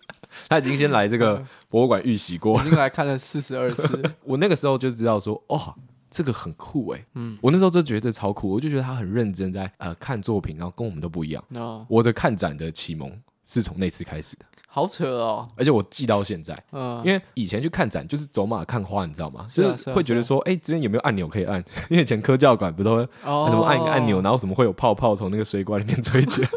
[0.48, 4.02] 他已经先来这个 博物馆预习过，已经来看了四十二次。
[4.24, 5.74] 我那个时候就知道说，哦，
[6.10, 7.04] 这个很酷哎。
[7.14, 11.44] 嗯，我那时候就觉得超酷，我就觉得他很认真在呃看作品，然后跟我们都不一样。
[11.54, 13.12] 哦，我的看展的启蒙
[13.46, 15.46] 是从那次开始的，好扯哦。
[15.56, 19.46] 而且我记到现在，嗯，因为以前去看展就是走马看花，你知道吗？
[19.52, 21.62] 就是会觉得说，哎，这边有没有按钮可以按？
[21.88, 26.48] 因为以前科教馆不都会什么按一个按钮，然后什么会有泡泡从那个水管里面 吹起来。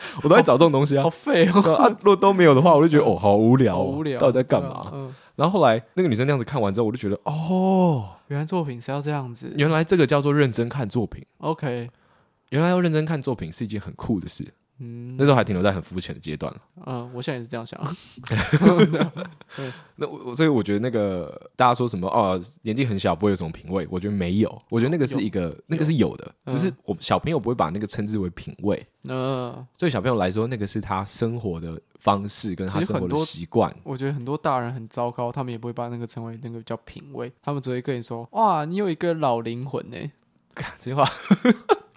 [0.22, 1.74] 我都在找这种东西啊，好 废哦！
[1.74, 4.92] 啊，如果都没有的话，我就觉得哦，好无聊，无聊，到底在干嘛？
[5.36, 11.24] 然后后来那个女生那样子看完之后，我就觉得哦，原来作品是要这样子，原来这个叫做认真看作品。
[11.38, 11.88] OK，
[12.50, 14.46] 原来要认真看作品是一件很酷的事。
[14.80, 16.54] 嗯，那时候还停留在很肤浅的阶段。
[16.86, 17.80] 嗯，我现在也是这样想。
[19.96, 24.62] 那我所以我觉得那个大家说什么哦，年纪很小不会有什么品味，我觉得没有。
[24.68, 28.86] 我觉得那个是一个，那个是有的，只是我小朋友不会把那个称之为品味。
[29.08, 33.74] 嗯，对小朋友来说，那个是他生活的方式跟他生活的习惯。
[33.82, 39.96] 我觉得很多大人很糟糕，他们也不会把那个称为那个叫品味，他们只会跟你说：“哇，你有一个老灵魂呢。”
[40.78, 41.04] 这句话。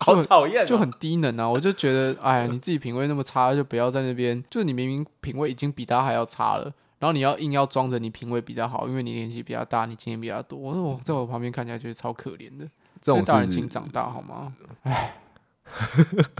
[0.04, 1.48] 好讨厌，就很低能啊！
[1.48, 4.44] 我就觉得，哎呀，你自己品味那么差，就不要在那边。
[4.50, 6.64] 就你明明品味已经比他还要差了，
[6.98, 10.58] 然后你要硬要装着你品味比较好，因为你年纪比较大，你经验比较多。
[10.58, 12.68] 我说我在我旁边看起来就是超可怜的。
[13.00, 14.54] 这种大人请长大好吗？
[14.84, 15.16] 哎，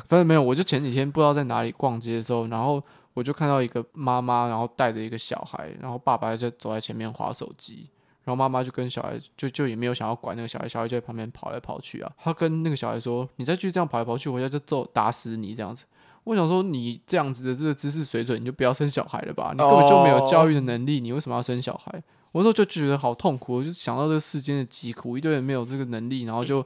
[0.08, 0.42] 反正没有。
[0.42, 7.90] 我就前几天不知道在哪里逛街的时候，然后我就看到一个妈妈，然后带着一个小孩，然后爸爸就走在前面划手机。
[8.24, 12.12] 然后妈妈就跟小孩就就也没有想要管那个小孩，小孩就在旁边跑来跑去啊。
[12.24, 15.86] 他跟那个小孩说：“你再继续这样跑来跑去，回家就揍打死你这样子。”
[16.24, 19.52] 我想说，你这样子的这个知识水准，你就不要生小孩了吧？
[19.54, 22.04] 你根本就没有教育的能力，你为什么要生小孩？
[22.32, 26.64] 我说就觉得好痛苦，我就想到这个世间的疾苦，一堆人没有这个能力，然后就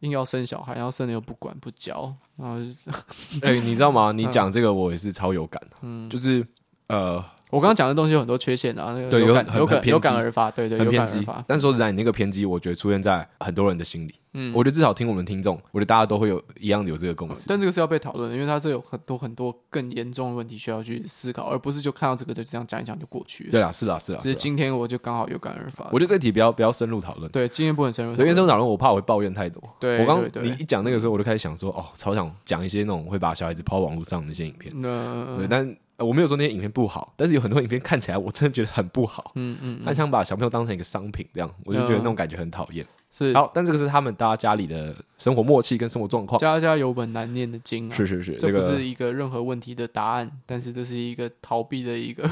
[0.00, 2.56] 硬要生小孩，然后生了又不管不教，然后
[3.42, 4.10] 哎、欸，你知道吗？
[4.10, 6.44] 你讲这个我也是超有感，嗯，就是
[6.88, 7.24] 呃。
[7.50, 11.24] 我刚刚讲的东西有很多缺陷啊，那个有感有感有感而发，对对，很偏激。
[11.46, 14.14] 但说实在，你那个偏激，我觉得出现在很多人的心里。
[14.32, 17.44] 嗯，我觉得至少听我们听众，我觉得大家都会有一样的有这个共识。
[17.46, 23.50] 但这个是要被讨论的，因为它这有很多很多更严重的问题需要去思考，而不是就看到这个就这样讲一讲就过去了。
[23.52, 24.18] 对啊，是啊，是啊。
[24.20, 25.84] 只是今天我就刚好有感而发。
[25.92, 27.30] 我觉得这题不要不要深入讨论。
[27.30, 28.10] 对，今天不能深入。
[28.14, 29.62] 因为深入讨论，我怕我会抱怨太多。
[29.78, 34.72] 对，我刚你一讲那个时候，我就开始想说，哦，超想讲一些那种会把小孩子抛网络上的那些影片。
[34.74, 35.76] 那对，但。
[35.98, 39.32] 我没有说那些影片不好，但是有很多影片看起来我真的觉得很不好。
[39.36, 42.84] 嗯嗯，他想把小朋友当成一个商品这样，我就觉得那种感觉很讨厌。
[43.16, 46.36] 是好，但这个是他们大家家里的生活默契跟生活状况。
[46.40, 47.94] 家家有本难念的经啊。
[47.94, 52.28] 是是是，这不是一个任何问题的答案，但是这是一个逃避的一个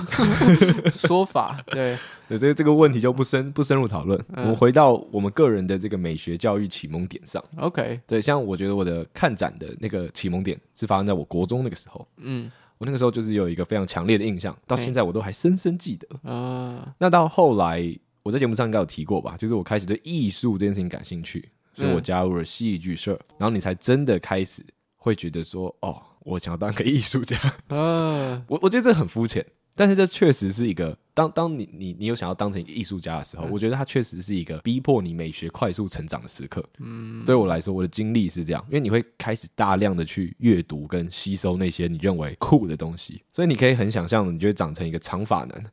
[0.91, 1.57] 说法。
[1.67, 1.97] 对，
[2.29, 4.21] 对，这这个问题就不深不深入讨论。
[4.35, 7.41] 我们回到我们个人的这个美学教育启蒙点上。
[7.59, 12.05] OK，对，像我觉得我的看展的那个启蒙点是发生在我国中那个时候。
[12.17, 12.51] 嗯。
[12.83, 16.29] 我那个时候就是有一个非常强烈的印象，到现在我都还深深记得。
[16.29, 19.37] 啊，那到后来我在节目上应该有提过吧？
[19.37, 24.67] 就是我开始对艺术这件事情感兴趣，所以我加入了戏剧社，然后你才真的开始
[24.97, 27.37] 会觉得说，哦，我想要当个艺术家。
[27.69, 29.47] 啊， 我我觉得这很肤浅。
[29.75, 36.65] 但是这确实是一个，当当你你你有想要当成一个艺术家的时候，嗯、我觉得它确实是一个逼迫你美学快速成长的时刻。
[36.79, 45.65] 嗯，对我来说，我的经历是这样，因为你会开始大量的去阅读跟吸收那些你认为酷的东西，所以你可以很想象，你就会长成一个长发男。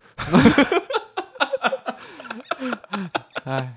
[3.45, 3.75] 哎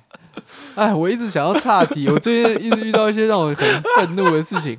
[0.75, 4.79] 哎，我一直想要岔题，我最近一直遇到一些让我很愤怒的事情。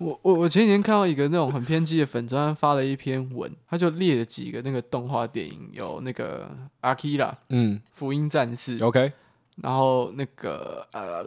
[0.00, 9.12] 我我我前几天看到一个那种很偏激的粉专发了一篇文，他就列了几个那个动画电影，有那个阿基拉，嗯，福音战士，OK，
[9.56, 11.22] 然后那个呃，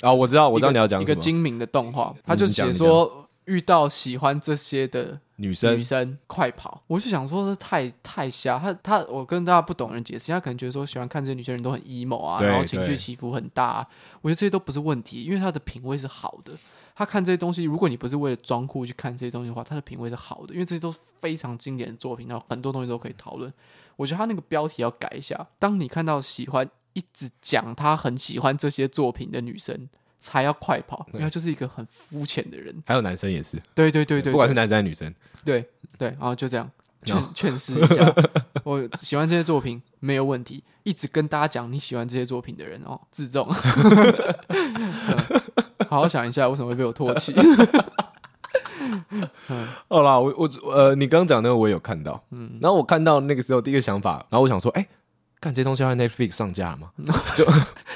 [0.00, 13.88] 啊，我知道，我知道你要讲一个精明的动画，他就写说遇到喜欢这些的女生女生快跑，我就想说这太太瞎，他他我跟大家不懂人解释，他可能觉得说喜欢看这些女生人都很 emo 啊，然后情绪起伏很大啊，
[14.20, 16.54] 我觉得这些都不是问题，因为他的品味是好的。
[17.00, 23.50] 他看这些东西，如果你不是为了装酷去看这些东西的话，他的品味是好的，因为这些都是非常经典的作品，然后很多东西都可以讨论。
[23.96, 29.88] 我觉得他那个标题要改一下，当你看到喜欢一直讲他很喜欢这些作品的女生，
[30.20, 32.82] 才要快跑，因为他就是一个很肤浅的人。
[32.84, 36.70] 还有男生也是，对对对对，不管是男生还是女生，对对，然后就这样
[37.02, 38.14] 劝劝示一下，
[38.62, 43.50] 我喜欢这些作品没有问题，一直跟大家讲你喜欢这些作品的人哦，自重。
[45.90, 47.34] 好好想一下，为什么会被我唾弃？
[49.88, 54.88] 好啦，我我呃，你刚刚讲那个我也有看到，嗯，然后我看到那个时候第一个想法，然后我想说，哎、欸，
[55.40, 56.90] 看这些东西要在 Netflix 上架了吗？
[57.36, 57.44] 就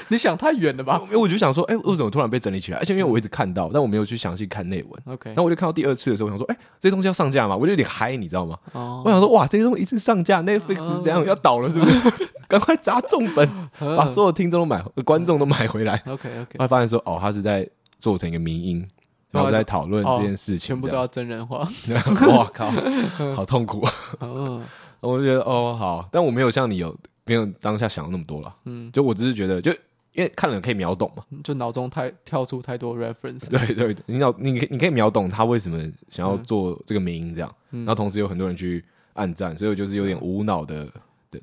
[0.09, 1.01] 你想太远了吧？
[1.07, 2.79] 因为我就想说，哎、欸，为什么突然被整理起来？
[2.79, 5.01] 而且因为我一直看到，但我没有去详细看内文。
[5.05, 7.55] OK，然后我就看到第二次的时候，我想说，哎、欸，这些东西要上架吗？
[7.55, 8.57] 我就有点嗨，你知道吗？
[8.73, 12.29] 哦，我想说，哇，这些东西一次上架，Netflix 是这样、哦、要倒了，是不是？
[12.47, 15.95] 赶快砸重本，把所有听众都买，观众都买回来。
[16.05, 17.67] OK OK，后来发现说，哦，他是在。
[17.99, 18.87] 做成一个民音，
[19.31, 21.67] 然后再讨论这件事情，全部都要真人化。
[22.27, 22.71] 哇靠，
[23.35, 23.85] 好痛苦
[24.21, 24.63] 嗯！
[25.01, 28.55] 我就觉得哦好，但我没有像你有没有当下想的那么多了。
[28.65, 29.71] 嗯，就我只是觉得，就
[30.13, 33.47] 因为看了可以秒懂嘛，就脑中太跳出太多 reference。
[33.49, 35.79] 对对，你脑你你可以秒懂他为什么
[36.09, 40.87] 想要做这个名音这样，然后同时有很多人去暗赞，所以我就是有点无脑的。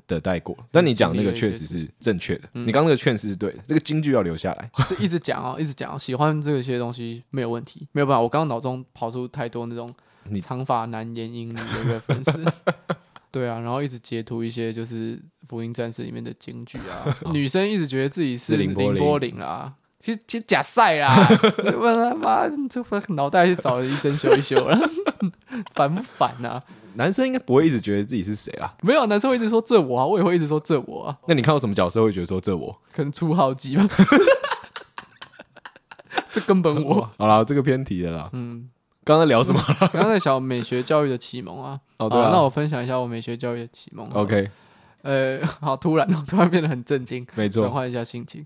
[0.07, 2.49] 的带过，但你讲那个确实是正确的。
[2.53, 4.69] 嗯、你刚刚那个劝是对的，这个京剧要留下来。
[4.85, 8.21] 是一直讲哦，一直讲，喜欢这些东西没有问题，没有办法。
[8.21, 9.93] 我刚刚脑中跑出太多那种
[10.41, 12.45] 长发男言英语的粉丝，
[13.31, 17.17] 对啊，然后一直截图一些就是《福音战士》里面的京剧啊。
[17.25, 21.15] 哦、女生一直觉得自己是林波林啦，其实其实假赛啦，
[21.79, 24.77] 问他妈这脑袋去找医生修一修了，
[25.73, 26.63] 烦不烦啊？
[26.95, 28.73] 男生应该不会一直觉得自己是谁啊？
[28.81, 31.17] 没有，男生会一直说这我啊，我也会一直说这我啊。
[31.27, 32.71] 那你看到什么角色会觉得说这我？
[32.93, 33.87] 可能初号机吧。
[36.31, 37.09] 这根本我。
[37.17, 38.29] 好了，这个偏题的啦。
[38.33, 38.69] 嗯，
[39.03, 39.61] 刚刚聊什么？
[39.93, 41.79] 刚刚在讲美学教育的启蒙啊。
[41.97, 42.29] 哦，对啊。
[42.31, 44.09] 那我分享一下我美学教育的启蒙。
[44.11, 44.49] OK。
[45.03, 47.27] 呃，好，突然，突然变得很震惊。
[47.35, 47.63] 没错。
[47.63, 48.45] 转换一下心情。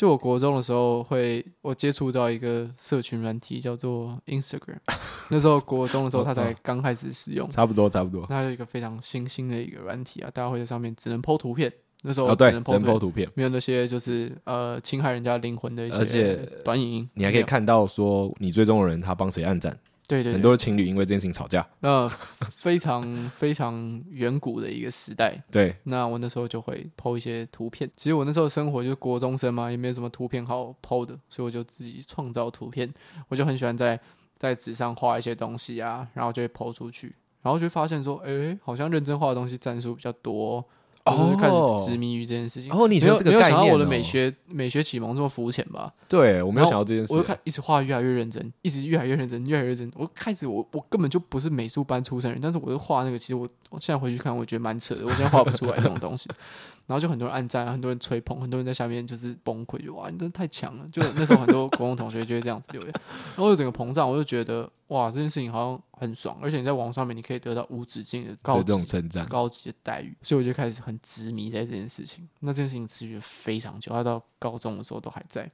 [0.00, 4.78] 就我国中的时候，会我接触到一个社群软体，叫做 Instagram。
[5.28, 8.24] 那时候国中的时候，他才刚开始使用，差不多差不多。
[8.30, 11.70] 那有一个非常新兴的一个软体啊，大家会在上面只能 po 图片。
[12.00, 17.10] 那时候只能 po 图片，没有那些就是呃侵害人家灵魂的一些短影音。
[17.12, 19.78] 你还可以看到说你追踪的人他帮谁按赞。
[20.10, 21.64] 对，对对，很多情侣因为这件事情吵架。
[21.78, 22.08] 那，
[22.58, 25.40] 非常 非常远古的一个时代。
[25.52, 27.88] 对，那我那时候就会 po 一些图片。
[27.96, 32.92] 其实我那时候生活就是国中生嘛，也没有什么图片好 po 的，所以我就自己创造图片。
[33.28, 33.98] 我就很喜欢在
[34.36, 40.64] 在纸上画一些东西啊，然后就会 po 出去，然后就会发现说，哎，好像认真画的东西赞数比较多。
[41.06, 42.70] 就是开始执迷于这件事情。
[42.72, 45.92] 哦，你觉得这个没有想到我的美学美学启蒙这么肤浅吧？
[46.08, 47.12] 对，我没有想到这件事。
[47.12, 49.92] 我就开一直画越来越认真，一直越来越认真，越来越认真。
[49.96, 55.04] 我开始我我根本就不是美术班出身人，但是我就画那个，其实我我现在回去看，我觉得蛮扯的。
[55.04, 56.28] 我现在画不出来这种东西。
[56.90, 60.84] 然后就很多人按赞，很多人吹捧，很多人在下面就是崩溃，就哇，你真的太强了！
[60.90, 62.90] 就那时候很多国中同学就会这样子留言，
[63.36, 68.72] 然后就整个膨胀，我就觉得哇，这件事情好像很爽，而且你在网上面你可以得到无止境的高级
[69.28, 72.28] 高级的待遇，所以我就开始很执迷在这件事情。
[72.40, 75.48] 那这件事情持续了非常久，他到高中的时候都还在，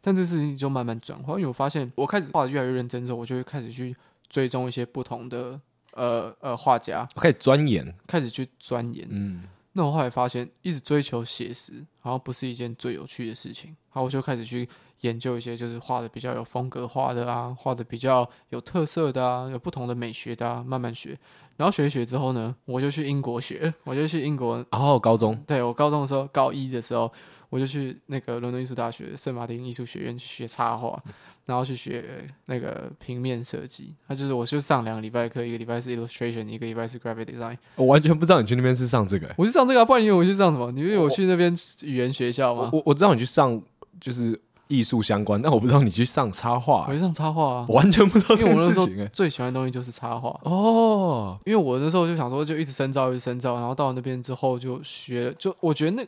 [0.00, 3.94] 但这事情就慢慢转化，因为我发现我开始画的越来越认真之后，我就会开始去
[4.30, 5.60] 追踪一些不同的
[5.92, 9.42] 呃呃画家，我开始钻研，开始去钻研，嗯。
[9.78, 13.76] 那我后来发现，一直追求写实，好像不是一件最有趣的事情。
[13.88, 14.68] 好，我就开始去
[15.02, 21.16] 研究一些，就是画的比较有风格化的啊，画的比较有特色的啊，有不同的美学的啊，慢慢学。
[21.56, 24.66] 然后学一学之后呢，我就去英国学，我就去英国。
[24.72, 25.40] 哦，高中。
[25.46, 27.12] 对，我高中的时候，高一的时候，
[27.48, 31.00] 我就去那个伦敦艺术大学圣马丁艺术学院去学插画。
[31.48, 32.04] 然后去学
[32.44, 37.56] 那个平面设计，他就是我就上两个礼拜课，一个礼拜是 illustration，一个礼拜是 graphic design。
[37.74, 40.70] 我完全不知道你去那边是上这个，我是上这个，不然你以为我去上什么？
[40.72, 42.68] 你以为我去那边语言学校吗？
[42.70, 43.58] 我我知道你去上
[43.98, 46.84] 就是艺术相关，但我不知道你去上插画。
[46.86, 49.08] 我去上插画啊，我完全不知道这件事情。
[49.10, 56.06] 最喜欢的东西就是插画哦，因为我那时候就想说，就一直深造，一直深造，然后到那边之后就学了，就我觉得那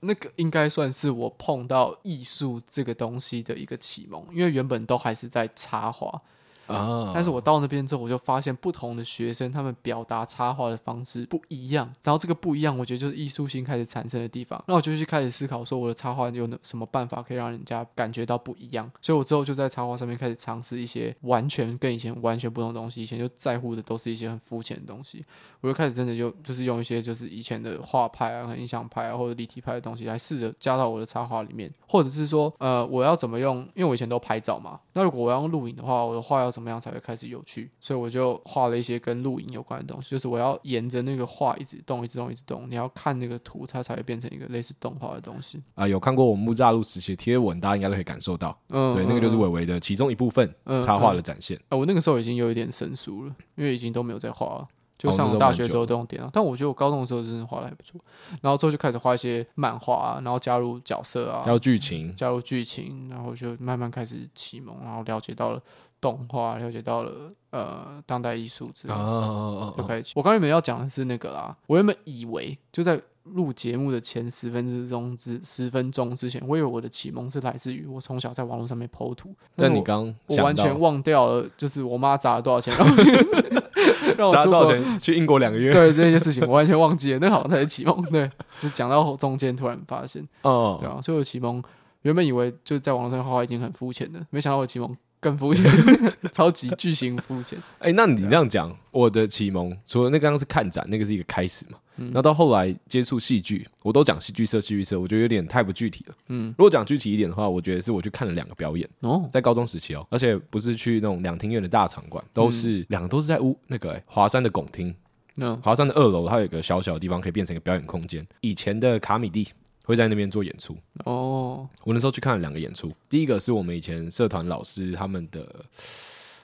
[0.00, 6.20] 那个应该算是我碰到艺术这个东西的一个启蒙，因为原本都还是在插画。
[6.66, 7.12] 啊！
[7.14, 14.62] 但是我到那边之后，我就发现不同的学生他们表达插画的方式不一样，然后这个不一样，我觉得就是艺术性开始产生的地方。
[14.66, 18.90] 那我就去开始思考，说我的插画有什么办法可以让人家感觉到不一样。
[19.02, 23.02] 所以我之后就在插画上面开始尝试一些完全跟以前完全不同的东西。
[23.02, 25.22] 以前就在乎的都是一些很肤浅的东西，
[25.60, 33.58] 我就开始真的就就是用一些就是以前的画派啊、和印象派啊或者立体派的东西来试着加到我的插画里面，或者是说，呃，我要怎么用？
[33.74, 36.53] 因为我以前都拍照嘛，那如果我要用录影的话，我的画要。
[36.54, 37.68] 怎么样才会开始有趣？
[37.80, 42.70] 所以我就画了一些跟录影有关的东西，就是我要沿着那个画一直动，一直动，一直动。
[42.70, 45.88] 你要看那个图，它才会变成一个类似动画的东西啊。
[45.88, 48.56] 有看过我们木栅路时期的贴文，大家应该都可以感受到。
[48.68, 51.56] 嗯，对，那个就是伟伟的其中一部分插画的展现。
[51.56, 56.30] 啊、嗯嗯嗯，我那个时候已经有一点生疏了，因为已经都没有在画了，就上了大学之后都用电脑。
[56.32, 58.00] 但我觉得我高中的时候真的画的还不错。
[58.40, 65.60] 然后之后就开始画一些漫画啊，然后加入角色啊，加入剧情，加入剧情，然后就慢慢开始启蒙，然后了解到了。
[66.04, 70.12] 动画了解到了呃当代艺术之类的，就开始。
[70.14, 79.34] 我刚原本要讲的是那个啦，我原本以为就在录节目的前十分之钟之十分钟之前，我以为我的启蒙是来自于我从小在网络上面 po 图。
[79.56, 85.72] 但你刚我完全忘掉了，就是我妈砸了多少钱 让我去让我砸多少钱去英国两个月？
[85.72, 88.02] 对这些事情我完全忘记了，那好像才是启蒙。
[88.10, 88.30] 对，
[88.60, 91.62] 就讲到中间突然发现，哦，对啊，所以我启蒙
[92.02, 94.94] 原本以为就在网络上画画已经很肤浅的，没想到我启蒙。
[95.24, 95.64] 更肤浅，
[96.32, 97.58] 超级巨型肤浅。
[97.78, 101.78] 哎、欸，那你这样讲，我的启蒙除了那刚刚是看展，那个是一个开始嘛？
[101.96, 106.14] 嗯，那到后来接触戏剧，我都讲戏剧社、戏剧社，我觉得有点太不具体了。
[106.28, 114.94] 嗯，如果讲具体一点的话，我觉得是我去看了两个表演哦，在高中时期哦，而且不是去那种两厅院的大场馆，都是两、嗯、个都是在屋那个、欸、华山的拱厅。
[115.38, 118.26] 嗯，华山的二楼，它有一个小小的地方可以变成一个表演空间。
[118.42, 119.48] 以前的卡米蒂。
[119.84, 121.68] 会在那边做演出哦。
[121.84, 125.64] 我那时候去看了两个演出，第一个是我们以前社团老师他们的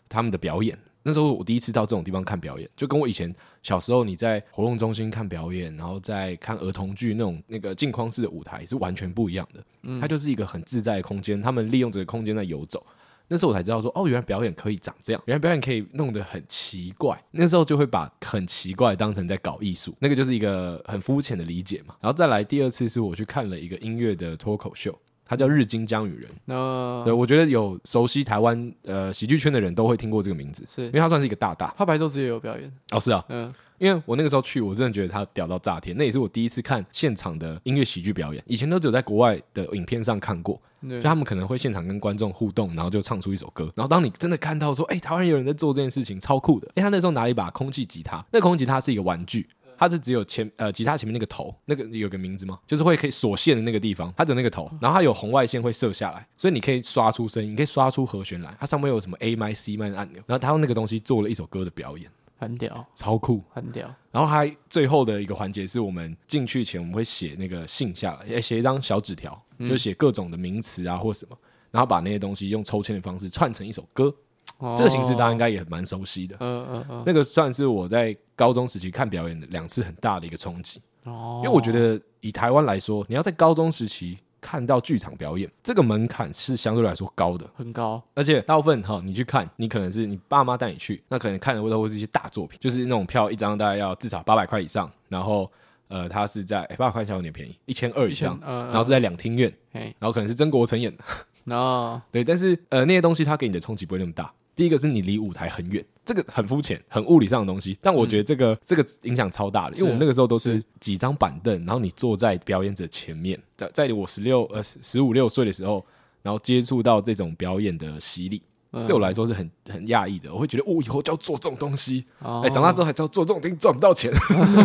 [0.09, 0.79] 他们的表演。
[1.03, 9.65] 那时候我第一次到这种地方看表演，就跟我以前小时候你在活动中心看表演，然后在看儿童剧那种那个镜框式的舞台是完全不一样的。
[9.83, 12.85] 嗯，它就是一个很自在的空间，他们利用这个空间在游走。
[13.33, 17.17] 那时候我才知道说，哦，原来表演可以长这样，原来表演可以弄得很奇怪。
[17.31, 21.95] 那时候就会把很奇怪当成在搞艺术，那个就是一个很肤浅的理解嘛。
[22.01, 24.99] 然后再来第二次是我去看了一个音乐的脱口秀，
[25.31, 26.29] 它叫《日金江雨人》。
[26.45, 31.73] 那对，我觉得有熟悉台湾呃喜剧圈的人都会听过这个名字，是因为他算是一个大大。
[31.79, 33.49] 他白昼之夜有表演哦，是啊，嗯。
[33.79, 38.43] 因为我那个时候去，我真的觉得他屌到炸天，那也是我第一次看现场的音乐喜剧表演。
[38.47, 43.73] 以前都只有在国外的影片上看过，就他们可能会现场跟观众互动，然后就唱出一首歌。
[43.75, 46.67] 然后当你真的看到说，哎、欸，台湾有人在做这件事情，超酷的。
[46.73, 49.49] 哎、欸，他那时候拿了一把空气吉他，那空气吉他是一个玩具，
[49.81, 52.59] 它是只有前呃吉他前面那个头，那个有个名字吗？
[52.67, 58.55] 就是会可以锁线的那个地方，它只有那个头，然后它有红外线会射下来，所以你可以刷出声音，你可以刷出和弦来。
[58.61, 62.11] 它上面有什么 A 麦 C 麦的按钮，然后他用那个东西做了一首歌的表演。
[62.37, 63.91] 很屌，超酷，很屌。
[64.11, 71.37] 然后还最后的一个环节是我们进去前，我们会写那个信下来，写一张小纸条，就写各种的名词啊或什么，
[71.71, 74.15] 然后把那些东西用抽签的方式串成一首歌。
[74.61, 76.37] 哦、这个形式大家应该也蛮熟悉的。
[76.41, 80.81] 嗯嗯嗯，那个算是我在高中时期看表演的两次很大的一个冲击。
[81.05, 84.19] 哦，因为我觉得以台湾来说，你要在高中时期。
[84.43, 88.03] 看到剧场表演，这个门槛是相对来说高的，很高。
[88.15, 95.53] 而且大部分哈，你去看，你可能是你爸妈带你去，那可能看的会都会是一些大作品，就是那种票一张大概要至少八百块以上，然后
[95.89, 104.33] 呃，它是在八百块钱有点便宜，一千二以上，呃、然后是在两厅院，嘿然后可能是曾国成演的，哦， 对，但是呃那些东西它给你的冲击不会那么大。
[104.61, 115.83] 第一个是你离舞台很远，这个很肤浅、很物理上的东西，但我觉得这个、嗯、这个影响超大的，因为我们那个时候都是几张板凳，然后你坐在表演者前面，在在我十六呃十五六岁的时候，
[116.21, 118.43] 然后接触到这种表演的洗礼，
[118.73, 120.31] 嗯、对我来说是很很讶异的。
[120.31, 122.05] 我会觉得，哦，以后就要做这种东西。
[122.19, 124.13] 哎、哦欸，长大之后还知道做这种东西赚不到钱，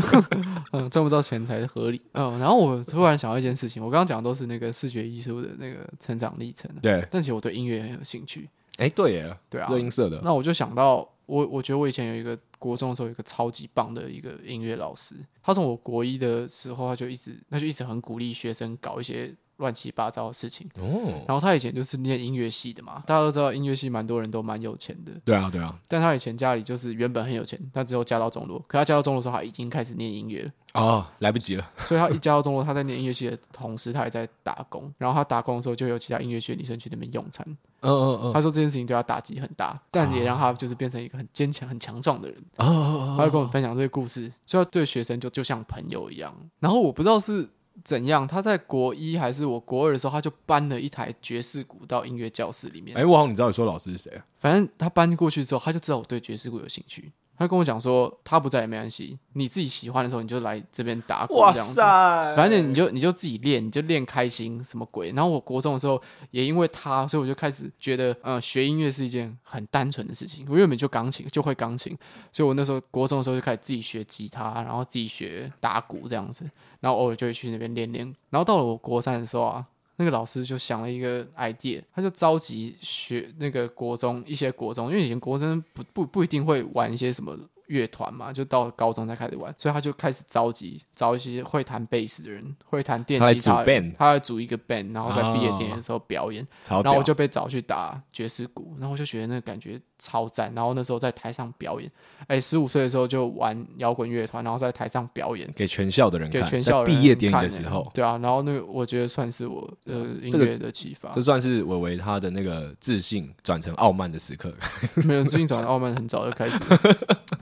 [0.74, 2.02] 嗯，赚不到钱才是合理。
[2.12, 8.50] 嗯，然后我突然想到一件事情，我刚刚讲的都是那个视觉艺术的那个成长历程，对，但其实我对音乐很有兴趣。
[8.78, 10.22] 哎，对耶，对啊，热音社的。
[10.24, 19.34] 那我就想到，我我觉得我以前有一个国中的时候，有一个超级棒的一个音乐老师，他从我国一的时候，他就一直，他就一直很鼓励学生搞一些。
[19.58, 20.70] 乱七八糟的事情。
[20.80, 30.52] 哦，然后他以前就是念音乐系的嘛，大家都知道音乐系蛮多人都蛮有钱的，对啊对啊，但他以前家里就是原本很有钱，他之后嫁到中落，可他嫁到中落的时候他已经开始念音乐了。
[30.74, 37.46] 哦，来不及了，所以他一嫁到中落，他在念音乐系的同时，他也在打工，然后他打工的时候就有其他音乐系的女生去那边用餐，
[37.80, 47.50] 嗯嗯嗯，他说这件事情对他打击很大，但也让他就是变成一个很坚强、很强壮的人，哦，他就跟我们分享这个故事，所以他对学生就就像朋友一样，然后我不知道是。
[47.84, 48.28] 怎样？
[48.28, 52.96] 他在国一还是我国二的时候，他就搬了一台爵士鼓到音乐教室里面。
[52.96, 54.26] 哎、欸，我好像你知道你说老师是谁啊？
[54.40, 57.12] 反正他搬过去之后，他就知道我对爵士鼓有兴趣。
[57.38, 61.36] 他跟我讲说，他不在也没关系，你自己喜欢的时候你就来这边打鼓。
[61.36, 62.36] 哇塞！
[62.36, 65.12] 反正你就你就自己练，你就练开心什么鬼。
[65.12, 70.46] 然后我国中的时候也因为他，所以我就开始觉得，呃，学音乐是一件很单纯的事情。
[70.50, 71.98] 我原本就钢琴就会钢琴，
[72.32, 78.06] 所以我那时候国中的时候就开始自己学吉他，然后自己学打鼓这样子，然后偶尔就会去那边练练。
[78.30, 79.66] 然后到了我国三的时候啊。
[79.98, 87.38] 那个老师就想了一个 idea，他就召集学那个国中一些国中，因为以前国中不不不一定会玩一些什么。
[87.68, 96.46] 乐团嘛，就到高中才开始玩，所以他就开始召集找一些会弹贝斯的人，会弹电吉他的人，他来组一个 band，然后在毕业典礼的时候表演。
[96.70, 100.54] 哦、然后我就被找去打爵士鼓，然后我就觉得那个感觉超赞。
[100.54, 101.92] 然后那时候在台上表演，
[102.28, 108.18] 哎，十五岁的时候就玩摇滚乐团，然后在台上表演给全校的人看，给全校人毕业典礼的时候，对啊。
[108.20, 114.54] 然后那个我觉得算是我呃音乐的启发，这算是伟伟他的那个自信转成傲慢的时刻。
[115.08, 116.58] 没有自信转成傲慢，很早就开始。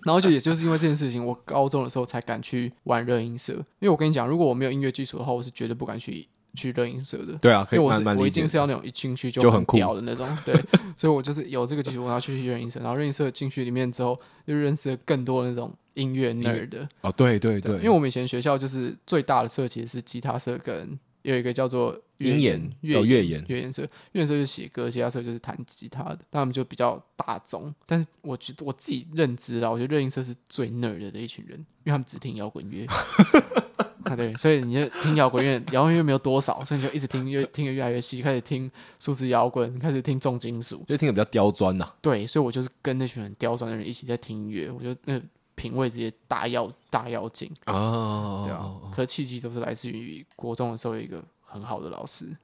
[0.05, 3.53] 然后就也就是因为这件事情，我高中的时候才敢去玩热音社。
[3.53, 7.33] 因为我跟你讲，如果我没有音乐基础的话，我是绝对不敢去去热音社的。
[7.41, 10.27] 对啊，可以因为我是我一定是要那种一进去就很屌的那种。
[10.45, 10.53] 对，
[10.97, 12.79] 所以我就是有这个基础，我要去热音社。
[12.79, 16.87] 然后热音社进去里面之后，就认识了更多的那种音乐 nerd 的。
[17.01, 20.99] 哦，对对对，对，因为我们以前学校就是最大的社其实是吉他社跟。
[21.23, 27.73] 有一个叫做乐研，有乐研，乐研社，乐研社就是写歌，其他社就是弹吉他的，他们就比较大众。
[27.85, 32.85] 但是我觉得我自己认知啦，我觉得热音社是最 nerd 的一群人，因为他们只听摇滚乐。
[34.03, 38.69] 啊，对，所以你就听摇滚乐，摇滚乐没有多少，所以你就一直听，越听得越来越细，开始听
[38.99, 41.89] 数字摇滚，开始听重金属，就听的比较刁钻呐。
[42.01, 45.21] 对，所以我就是跟那群很刁钻的人一起在听音乐，我觉得那。
[45.55, 52.35] 品味这些大要大要紧哦，对啊，可契机都是来自于国中的时候有一个很好的老师。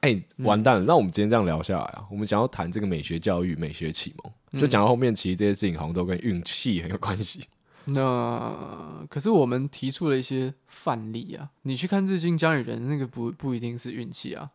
[0.00, 0.84] 哎、欸，完蛋了！
[0.84, 7.40] 那、嗯、我们今天这样聊下来啊，我们想要谈这个美学教育、美学启蒙，嗯、就讲到后面，其实这些事情好像都跟运气很有关系。
[7.86, 14.50] 那可是我们提出了一些范例啊，你去看《日进江雨人》，那个不不一定是运气啊。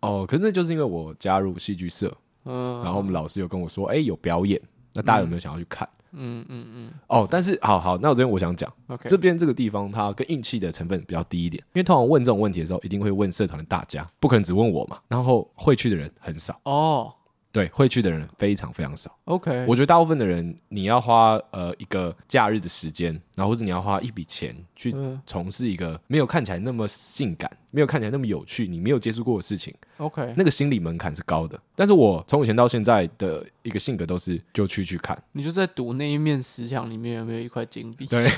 [0.00, 4.60] 哦，可是那就是因为我加入戏剧社，嗯，然后我们老师有跟我说，哎、欸，有表演，
[4.92, 5.88] 那大家有没有想要去看？
[5.88, 8.72] 嗯嗯嗯嗯，哦，但是好好，那我这边我想讲.
[9.06, 17.12] 这边这个地方它跟运气的成分比较低一点，因为通常问这种问题的时候，一定会问社团的大家，不可能只问我嘛，然后会去的人很少哦。
[17.52, 19.14] 对，会去的人非常非常少。
[19.24, 24.94] OK，我觉得大部分的人，你要花呃一个假日的时间，然后或者你要花一笔钱去
[25.26, 29.74] 从事一个没有看起来那么性感、没有看起来那么有趣、你没有接触过的事情。
[29.98, 31.60] OK，那个心理门槛是高的。
[31.76, 35.22] 但是我从以前到现在的一个性格都是就去去看。
[35.32, 38.06] 你就在赌那一面石墙里面有没有一块金币？
[38.06, 38.30] 对，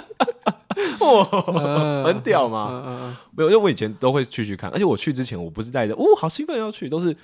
[1.00, 3.14] 哇，很屌吗？
[3.36, 7.14] 没有，因为我以前都会去去看，而且我去之前我不是带着哦，好兴奋要去，都是。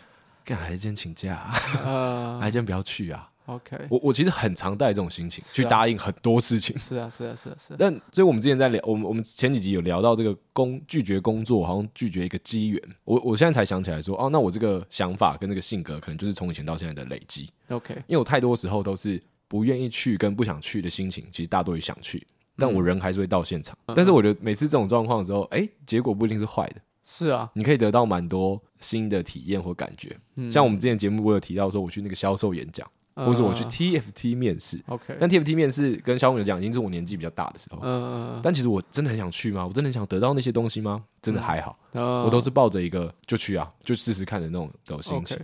[0.47, 1.53] 干还是今天请假，啊，
[1.85, 6.79] 呃、 还是今天不要去啊？OK，我我其实很常带这种心情，啊、去答应很多事情。
[6.79, 7.77] 是啊，是啊，是啊，是啊。
[7.81, 12.81] 但所以我们之前在聊，我们我们前几集有聊到这个工拒绝工作，好像拒绝一个机缘。
[13.05, 17.51] 我我现在才想起来说，哦，那我这个想法跟这个性格，可能就是从以前到现在的累积。
[17.71, 22.25] OK，因为我太多时候都是不愿意去跟不想去的心情，其实大多于想去，
[22.57, 23.77] 但我人还是会到现场。
[23.87, 26.81] 嗯、但是我觉得每次这种状况的时候，哎、欸，结果不一定是坏的。
[27.07, 30.15] 是啊，你可以得到蛮多新的体验或感觉。
[30.35, 34.83] 嗯，像我们之前节目我有提到说，我去那个销售演讲，或者我去 TFT 面试。
[34.89, 37.79] OK，但 TFT 面试跟销售演讲已经是我年纪比较大的时候。
[37.83, 39.65] 嗯，但其实我真的很想去吗？
[39.65, 41.05] 我真的很想得到那些东西吗？
[41.23, 41.79] 真的还好。
[41.93, 45.39] 我都是抱着一个就去啊，就试试看的那种的心情。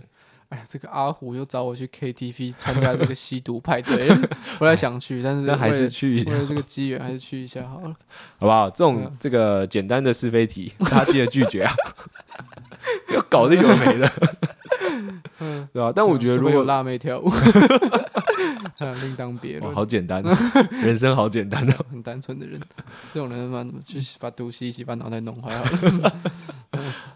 [0.53, 4.07] 哎呀，这个阿虎又找我去 KTV 参加这个吸毒派对，
[4.59, 7.95] 不太想去，但是但还是去一下，为了这个机缘还是去一下好了，
[8.39, 8.69] 好不好？
[8.69, 11.73] 这种这个简单的是非题，大家记得拒绝啊，
[13.15, 14.11] 要搞得有的没的，
[15.39, 15.91] 嗯，对吧？
[15.95, 17.31] 但我觉得如果有辣妹跳舞，
[19.01, 19.73] 另当别论。
[19.73, 20.21] 好简单，
[20.83, 22.61] 人生好简单的，很单纯的人，
[23.11, 26.13] 这种人嘛，去把毒吸一吸，把脑袋弄坏好了。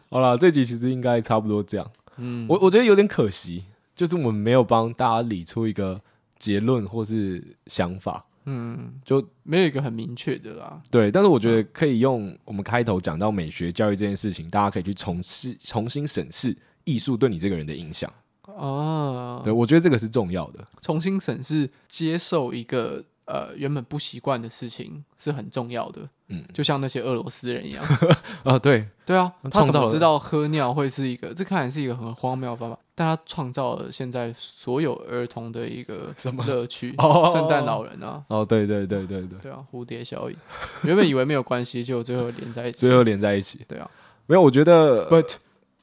[0.10, 1.86] 好了，这集其实应该差不多这样。
[2.18, 3.64] 嗯，我我觉得有点可惜，
[3.96, 6.02] 就是我们没有帮大家理出一个
[6.38, 10.82] 结论或是想法，嗯，就没有一个很明确的啦。
[10.92, 18.12] 对，但是我觉得可以用我们开头讲到美学教育这件事情，大家可以去重视、重新审视艺术对你这个人的影响。
[18.44, 26.02] 哦，对，我觉得这个是重要的，重新审视、接受一个呃原本不习惯的事情是很重要的。
[26.30, 27.82] 嗯，就像那些俄罗斯人一样
[28.44, 31.34] 啊，对对啊，他怎么知道喝尿会是一个？
[31.34, 36.94] 这看来是一个很荒谬的方法，但他创造了现在所有儿童的一个 什么乐趣？
[37.32, 40.36] 圣诞老人啊，哦，对对对对对，对啊，蝴蝶效应，
[40.84, 43.90] 原本以为没有关系，结果最后连在一起， 最后连在一起，对啊，
[44.26, 45.36] 没有，我觉得，But。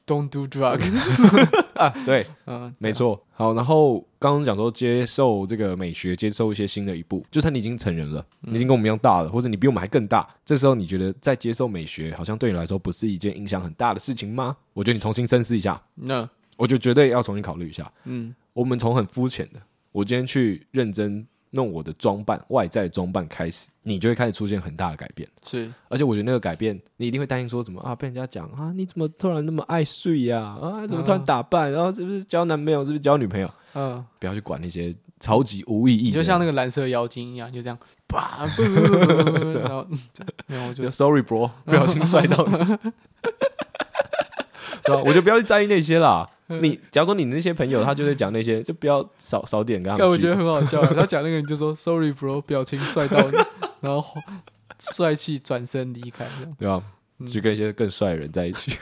[0.07, 0.79] Don't do drug
[1.73, 3.19] 啊，对， 嗯，没错。
[3.33, 10.27] 好，然后刚刚讲说接受这个美学，接受一些新的一步，就是你已经成人了，你已经跟我们一样大了，或者你比我们还更大。
[10.45, 14.55] 这时候你觉得在接受美学，好像对你来说不是一件影响很大的事情吗？
[14.73, 15.81] 我觉得你重新深思一下。
[15.95, 17.91] 那我就绝对要重新考虑一下。
[18.03, 19.59] 嗯，我们从很肤浅的，
[19.91, 21.25] 我今天去认真。
[21.55, 25.27] 弄我的装扮，外在装扮开始，你就会开始出现很大的改变。
[25.43, 27.95] 是，而且我觉得那个改变，你一定会担心说什么啊？
[27.95, 30.39] 被人家讲啊，你怎么突然那么爱睡呀？
[30.61, 31.71] 啊，怎么突然打扮？
[31.71, 32.81] 然后是不是交男朋友？
[32.85, 33.49] 是不是交女朋友？
[33.73, 36.11] 嗯，不要去管那些超级无意义。
[36.11, 37.77] 就像那个蓝色妖精一样，就这样，
[38.07, 38.45] 啪，
[39.63, 39.87] 然后，
[40.47, 42.79] 然后我就 sorry bro，不小心 摔到了。
[45.05, 46.29] 我就不要去在意那些啦。
[46.47, 49.99] 你假如说你那些朋友，他就会讲那些，就不要少少点跟他们。
[49.99, 53.37] 但我觉得很好笑， 他讲那个人就说 “sorry bro”，表情帅到你，
[53.81, 54.03] 然后
[54.79, 56.27] 帅气转身离开，
[56.59, 56.83] 对吧？
[57.31, 58.77] 就跟一些更帅的人在一起，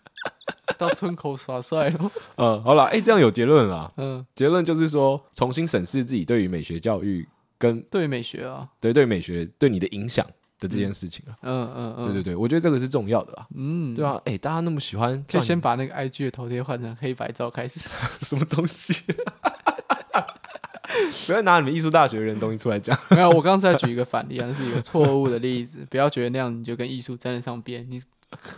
[0.76, 2.10] 到村口耍帅了。
[2.36, 3.92] 嗯，好了，哎，这样有结论了。
[3.96, 7.26] 嗯，结论就是说，重新审视自己对于美学教育
[7.58, 10.26] 跟对美学啊，对对美学对你的影响。
[10.60, 17.88] 的这件事情啊，嗯嗯嗯，对对对，我觉得这个是重要的啊，嗯，对啊，哎，大家那么喜欢，就先把那个 IG 的头贴换成黑白照开始，
[18.22, 18.94] 什么东西？
[21.26, 22.96] 不要拿你们艺术大学的人东西出来讲。
[23.10, 28.02] 没有，我刚才举一个反例啊，那是一个错误的例子，不要觉得那样你就跟艺术沾得上边，你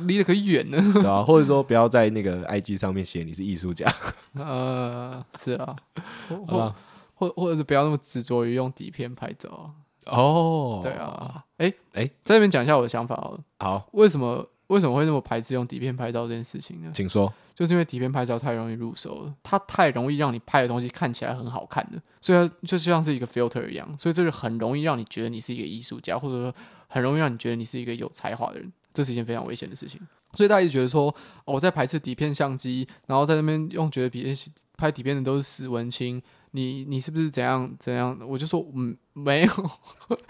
[0.00, 3.86] 离得可远呢，对啊，或者说不要在那个 IG 上面写你是艺术家，
[4.34, 5.76] 呃，是啊，
[6.28, 6.74] 或
[7.14, 9.70] 或或者是不要那么执着于用底片拍照。
[10.06, 13.40] 哦，对啊，哎哎，在这边讲一下我的想法好了。
[13.60, 16.90] 好，为什么为什么会那么排斥用底片拍照这件事情呢？
[16.92, 17.32] 请说。
[17.54, 26.54] 就是因为底片拍照太容易入手了，它太容易让你拍的东西看起来很好看的，所以它就像是一个 filter 一样，所以这是很容易让你觉得你是一个艺术家，或者说
[26.88, 30.00] 很容易让你觉得你是一个有才华的人，这是一件非常危险的事情。
[30.32, 34.34] 所以大家一直觉得说，哦，我在排斥底片相机，然后在那边用觉得别人
[34.82, 36.20] 拍底片的都是史文清。
[36.50, 38.18] 你你是不是怎样怎样？
[38.28, 39.50] 我就说嗯，没有，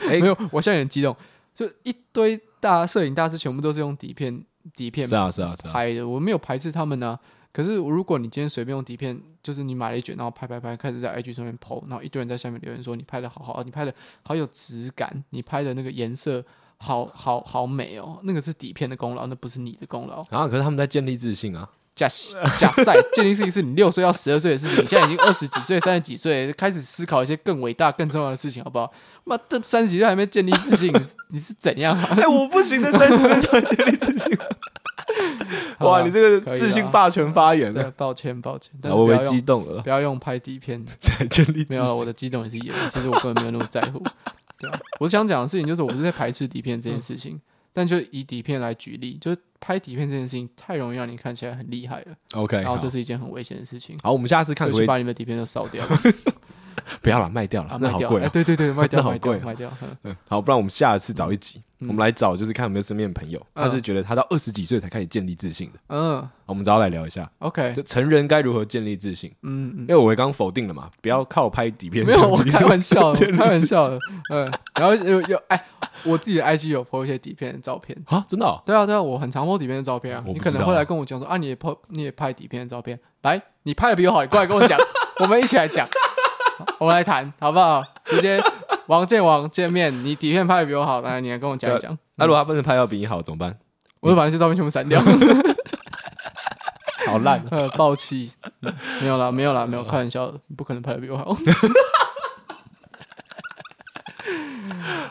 [0.08, 0.36] 欸、没有。
[0.52, 1.16] 我现在很激动，
[1.54, 4.44] 就一堆大摄影大师全部都是用底片
[4.76, 7.20] 底片是啊是啊拍的，我没有排斥他们呢、啊。
[7.52, 13.92] 可是如果你今天随便用底片，就是你买了一卷，然后拍拍拍，开始在 IG 上面 po，然后一堆人在下面留言说你拍的好好，你拍的
[14.22, 16.44] 好有质感，你拍的那个颜色
[16.78, 20.46] 好好好美哦，那个是底片的功劳，那不是你的功劳啊。
[20.46, 21.68] 可是他们在建立自信啊。
[21.94, 22.08] 假
[22.58, 28.90] 假赛，建立事情是你六岁到十二岁的事情，你现在已经二十几岁、三十几岁，开始思考一些更伟大、更重要的事情，好不好？
[29.24, 30.92] 妈，这三十几岁还没建立自信，
[31.28, 31.96] 你是怎样？
[32.16, 34.36] 哎，我不行的，三十岁才建立自信。
[35.80, 37.90] 哇，你这个自信霸权发言了。
[37.90, 39.82] 抱歉，抱歉，但我被激动了。
[39.82, 41.66] 不要用拍底片才建立。
[41.68, 44.02] 没有，我的激动也是演，其实我根本没有那么在乎。
[44.58, 47.38] 对啊，我想讲的事情就是，我是在排斥底片这件事情。
[47.72, 52.16] 但就以底片来举例，就是拍底片这件事情太容易让你看起来很厉害了。
[52.34, 53.96] OK，然后这是一件很危险的事情。
[54.02, 55.86] 好，我们下次看可以把你们底片都烧掉。
[57.02, 58.28] 不要了，卖掉了，那好贵。
[58.28, 59.70] 对对对，卖掉， 好贵，卖掉。
[60.04, 65.78] 嗯，好，不然我们下次找一集，我们来找，就是看有没有身边的朋友，他是觉得他到二十几岁才开始建立自信的。
[65.88, 67.30] 嗯，我们找他来聊一下。
[67.38, 69.32] OK，就成人该如何建立自信？
[69.42, 72.04] 嗯，因为我刚刚否定了嘛，不要靠拍底片。
[72.06, 73.98] 没有，我开玩笑，开玩笑的。
[74.30, 75.64] 嗯，然后有有哎。
[76.04, 78.60] 我自己的 IG 有 po 一些底片的照片啊，真的、哦？
[78.66, 80.24] 对啊，对啊，我很常 po 底片的照片啊。
[80.26, 84.76] 你可能会来跟我讲说啊，你也 po，你也拍底片的照片，来，你拍的比我好，你过来跟我讲，
[85.20, 85.86] 我们一起来讲，
[86.78, 87.82] 我们来谈，好不好？
[88.04, 88.40] 直接
[88.86, 91.96] 王建王见面，你底片拍的比我好，来，你来跟我讲一讲。
[92.16, 93.56] 那如果他不能拍到比你好怎么办？
[94.00, 95.00] 我就把那些照片全部删掉。
[97.06, 98.30] 好烂， 呃，爆气，
[99.00, 101.36] 没有啦，没有啦，没有，开玩笑的，不可能拍的比我好。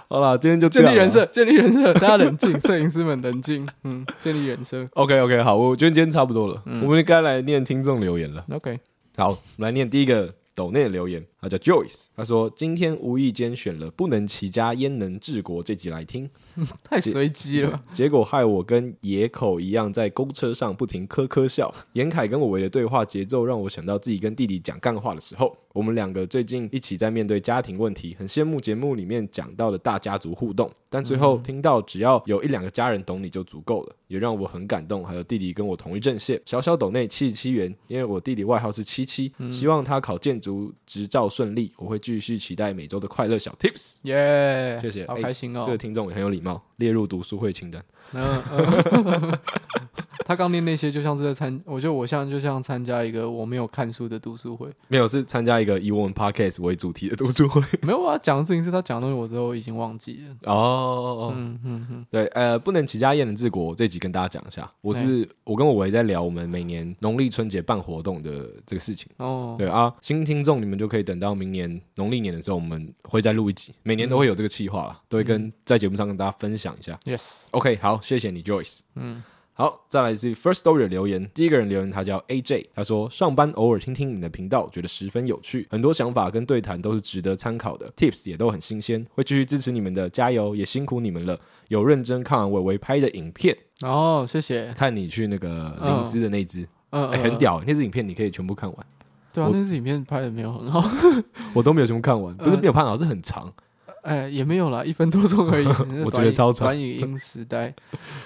[0.08, 4.86] 好了，今天就建立人设，建立人设，大家冷静，摄影师们冷静，嗯，建立人设。
[4.94, 8.44] OK，OK，好，我觉得今天差不多了，嗯、我们该来念听众留言了。
[8.52, 8.80] OK，
[9.16, 16.30] 好，我们来念第一个抖内的留言，他叫 Joyce，他说今天无意间选了“不能齐家焉能治国”这集来听，
[16.84, 21.74] 太随机了，结果害我跟野口一样在公车上不停咯咯笑。
[21.94, 25.58] 严凯跟我维的对话节奏让我想到自己跟弟弟讲干话的时候。
[25.74, 35.02] 我们两个最近一起在面对家庭问题，很羡慕节目里面讲到的大家族互动，但最后听到只要有一两个家人懂你就足够了，也让我很感动。
[35.06, 43.96] 还有弟弟跟我同一阵线，小小斗内七十七元，因为我弟弟外号是七七，希望他考建筑执照顺利，我会继续期待每周的快乐小 Tips。
[44.04, 45.64] 耶，谢谢，好开心哦！
[45.66, 47.84] 这个听众也很有礼貌，列入读书会清单。
[48.12, 49.40] 嗯。
[50.32, 60.54] 他刚念那些，就像是在参，我觉得我像就像参加一个我没有看书的读书会，没有是参加一个以我们 podcast 为主题的读书会， 没有啊，讲的事情是他讲的东西，我都已经忘记了。
[60.54, 69.10] 哦，嗯嗯嗯，对，呃，不能齐家宴的治国，这集跟大家讲一下，我是、欸、我跟我维在聊我们每年农历春节办活动的这个事情。
[69.18, 76.98] 哦，对啊，新听众你们就可以等到明年农历年的时候，我们会再录一集，每年都会有这个计划啦，都会跟在节目上跟大家分享一下。
[77.04, 78.80] Yes，OK，、okay, 好，谢谢你，Joyce。
[78.96, 79.22] 嗯。
[79.62, 81.30] 好，再来是 First Story 的留言。
[81.36, 91.40] 第一个人留言，他叫 AJ，他说上班偶尔听听你的频道，觉得十分有趣，很多想法跟对谈都是值得参考的，Tips 也都很新鲜，会继续支持你们的，加油，也辛苦你们了。
[91.68, 94.74] 有认真看完伟伟拍的影片哦，谢谢。
[94.76, 98.86] 看你去那个灵芝的那支，嗯，欸、很屌，那支影片你可以全部看完。
[99.32, 100.84] 对啊，那支影片拍的没有很好，
[101.54, 103.54] 我都没有全部看完，不是没有拍好，是很长。
[104.02, 105.68] 哎，也没有啦，一分多钟而已。
[106.04, 106.66] 我觉得超长。
[106.70, 107.72] 短影音时代，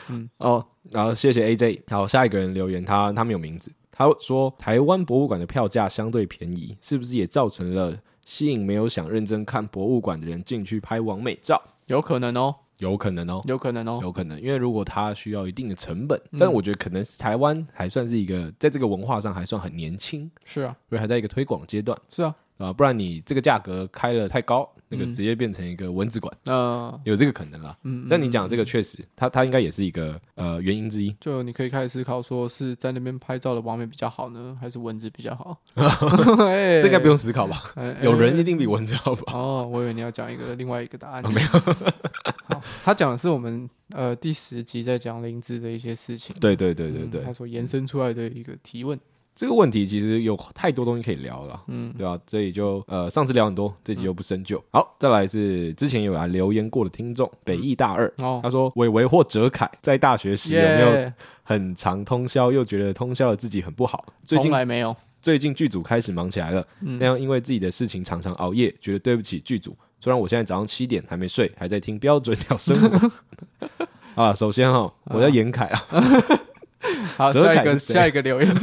[0.08, 1.82] 嗯，哦，然后谢谢 AJ。
[1.90, 3.72] 好，下一个人留言，他他没有名字。
[3.92, 11.62] 他说台湾博物馆的票价相对便宜，是不是也造成了吸引没有想认真看博物馆的人进去拍完美照？
[11.86, 14.42] 有可能哦，有可能哦，有可能哦，有可能。
[14.42, 24.70] 因为如果他需要一定的成本，嗯、但我觉得可能是台湾还算是一个在这个文化上还算很年轻，是啊，因为还在一个推广阶段，是啊，啊，不然你这个价格开了太高。
[24.88, 27.76] 那个直接变成一个蚊子馆，嗯，有这个可能啦。
[27.82, 31.14] 嗯，但你讲这个确实，它它应该也是一个呃原因之一。
[31.20, 35.58] 就你可以开始思考，说是在那边拍照的网美比较好呢，还是蚊子比较好？
[35.76, 37.64] 这应该不用思考吧？
[38.04, 39.34] 有人一定比蚊子好吧？
[39.34, 41.34] 哦，我以为你要讲一个另外一个答案。
[41.34, 46.36] 没有， 他讲的是我们呃第十集在讲灵芝的一些事情。
[46.40, 48.98] 对对对对对，他所延伸出来的一个提问。
[49.36, 52.20] 这个问题其实有太多东西可以聊了，嗯，对吧、啊？
[52.26, 54.58] 所以就呃，上次聊很多，这集又不深究。
[54.58, 61.12] 嗯、好，再来是之前有来留言过的听众，北艺大二，哦、他说伟伟或哲凯在大学时有没有
[61.44, 64.06] 很常通宵，又觉得通宵的自己很不好？
[64.24, 64.96] 最近没有。
[65.22, 69.76] 最近剧组开始忙起来了，那样、嗯、因为自己的事情常常熬夜，觉得对不起剧组。
[70.00, 73.12] 虽然我现在早上七点还没睡，还在听标准鸟生活。
[74.14, 75.88] 啊，首先哈，我叫严凯啊。
[77.18, 78.56] 好，下一个下一个留言。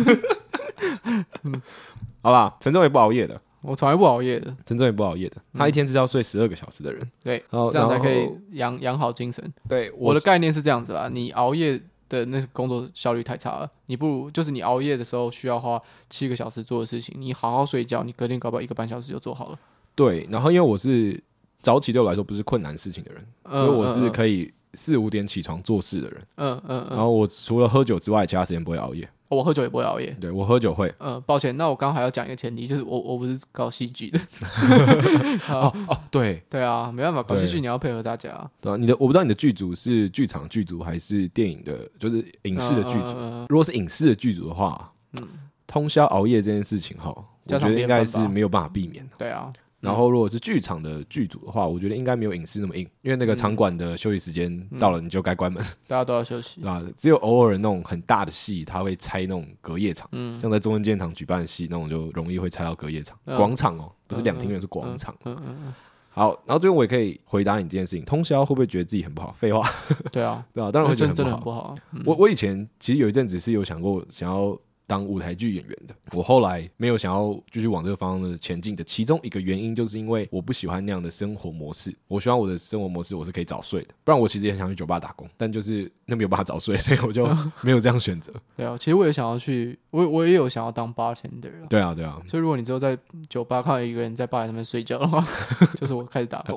[1.43, 1.61] 嗯，
[2.23, 4.55] 好吧，陈忠也不熬夜的，我从来不熬夜的。
[4.67, 7.09] 陈忠也不熬夜的，他一天至少要睡十二个小时的人。
[7.23, 9.53] 对，这样才可以养养好精神。
[9.69, 15.81] 对，我的概念是这样子啦，你熬夜的那工作效率太差了，你不如就是你熬夜的时候需要花
[16.11, 19.59] 七个小时做的事情，你好好睡觉，你隔天搞不好一个半小时就做好了。
[19.95, 21.23] 对，然后因为我是
[21.61, 26.23] 早起对我来说不是困难事情的人，所以我是可以四五点起床做事的人。
[26.37, 29.09] 嗯嗯，然后我除了喝酒之外，其他时间不会熬夜。
[29.37, 30.93] 我喝酒也不会熬夜，对，我喝酒会。
[30.99, 34.21] 嗯，抱歉，那我刚刚还要讲一个前提，就是我我不是搞戏剧的。
[35.49, 38.29] 哦哦，对对啊，没办法，搞戏剧你要配合大家。
[38.61, 43.17] 对啊，你的我不知道你的剧组是剧场剧组还是电影的，就是影视的剧组。
[43.49, 45.27] 如果是影视的剧组的话，嗯，
[45.67, 47.09] 通宵熬夜这件事情哈，
[47.45, 49.13] 我觉得应该是没有办法避免的。
[49.19, 49.53] 对啊。
[49.83, 56.81] 然后，如果是剧场的剧组的话，我觉得应该没有影视那么硬，因为那个场馆的休息时间到了，你就该关门， 大家都要休息， 对吧？
[56.97, 60.09] 只有偶尔那种很大的戏，他会拆那种隔夜场，
[60.41, 63.19] 像在中正纪念堂举办的戏，那种就容易会拆到隔夜场。
[63.37, 65.13] 广场哦，不是两厅院，是广场。
[65.25, 65.75] 嗯嗯嗯。
[66.11, 69.35] 好，然后最后我也可以回答你这件事情：通宵会不会觉得自己很不好？
[69.37, 69.69] 废话。
[70.13, 71.75] 对啊， 对啊，当然会觉得很不好。
[72.07, 74.57] 我我以前其实有一阵子是有想过想要。
[74.87, 81.95] 当舞台剧演员的，我后来没有想要继续往这个方向的前进的其中一个原因，就是因为我不喜欢那样的生活模式。
[82.09, 87.27] 我希望我的生活模式我是可以早睡的，不然我其实也想去酒吧打工，但就是那没有办法早睡，所以我就
[87.63, 88.33] 没有这样选择。
[88.57, 91.67] 对啊，其实我也想要去，我我也有想要当 bartender。
[91.69, 92.21] 对啊，对啊。
[92.29, 95.25] 所以如果你之后在酒吧看到一个人在吧台上面睡觉的话，
[95.81, 96.57] 就是我开始打工。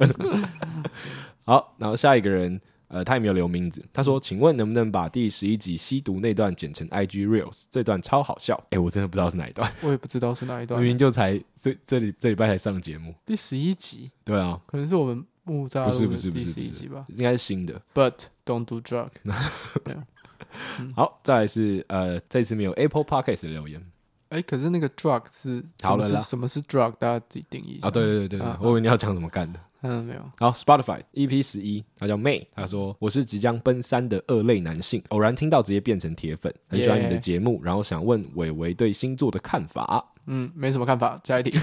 [1.46, 2.60] 好，然后下一个人。
[2.88, 3.84] 呃，他也没有留名字。
[3.92, 7.66] 他说：“请问能不能把第十一集吸毒那段剪成 IG Reels？
[7.70, 9.72] 这段超好笑。”哎，我真的不知道是哪一段。
[9.82, 10.80] 我也不知道是哪一段。
[10.80, 13.14] 明明就才这这里这礼拜才上节目。
[13.26, 14.12] 第十一集。
[14.24, 15.84] 对啊，可能是我们木栅。
[15.84, 17.06] 不是不是不是第十一集吧？
[17.10, 17.82] 应该是新的。
[17.94, 18.14] But
[18.46, 19.10] don't do drug。
[20.96, 23.84] 好，再来是呃，这次没有 Apple Podcast 的留言。
[24.30, 26.04] 哎，可是那个 drug 是什么？
[26.04, 26.94] 是什么是 drug？
[27.00, 27.88] 大家自己定义一下。
[27.88, 29.60] 啊，对对对对，我以为你要讲怎么干的。
[29.88, 30.22] 嗯，没有。
[30.40, 40.14] 好，Spotify EP 十一，他叫 May，他说我是即将奔三的二类男性，偶然听到直接变成铁粉，很喜欢你的节目，然后想问伟伟对星座的看法。
[40.26, 41.56] 嗯，没什么看法，下一题。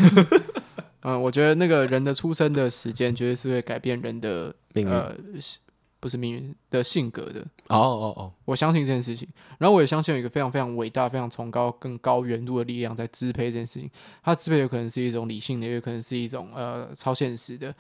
[1.02, 4.92] 嗯，我觉得那个人的出生的时间绝对是会改变人的命运。
[5.98, 7.40] 不是命运的性格的。
[7.68, 9.28] 哦哦哦，我相信这件事情。
[9.58, 13.88] 然后我也相信有一个非常非常伟大、非常崇高、更高远度的力量在支配这件事情。
[14.20, 17.72] 它支配有可能是一种理性的，也有可能是一种呃超现实的。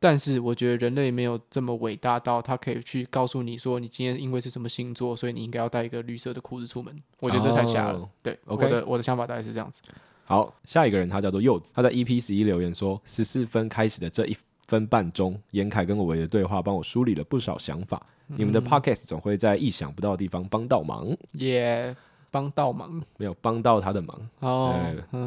[0.00, 6.94] 但是我觉得人类没有这么伟大到他可以去告诉你说，你今天因为是什么星座，所以你应该要带一个绿色的裤子出门。
[7.20, 7.98] 我觉得这太瞎了。
[7.98, 8.64] Oh, 对，okay.
[8.64, 9.80] 我的我的想法大概是这样子。
[10.24, 14.36] 好，下一个人他叫做柚子，他在 EP 十一留言说，十四分开始的这一
[14.66, 18.00] 分半钟，严凯跟我维的对话帮我梳理了不少想法。
[18.28, 21.08] 嗯、你们的 Pocket 总会在意想不到的地方帮到忙。
[21.32, 21.96] 耶、yeah.。
[22.30, 23.02] 帮到忙。
[23.16, 24.28] 没有帮到他的忙。
[24.40, 24.74] 哦，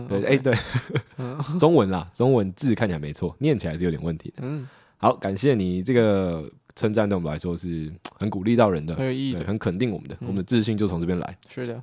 [0.08, 0.54] 对，哎，对，
[1.60, 4.38] 中文啦，中文字看起来没错，念起来是有点问题的。
[4.42, 11.38] 嗯，好，感谢你这个称赞，对我们来说是很鼓励到人的，很有意义的，很肯定我们的，我们的自信就从这边来。
[11.50, 11.82] 是的，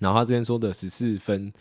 [0.00, 1.52] 然后他这边说的十四分，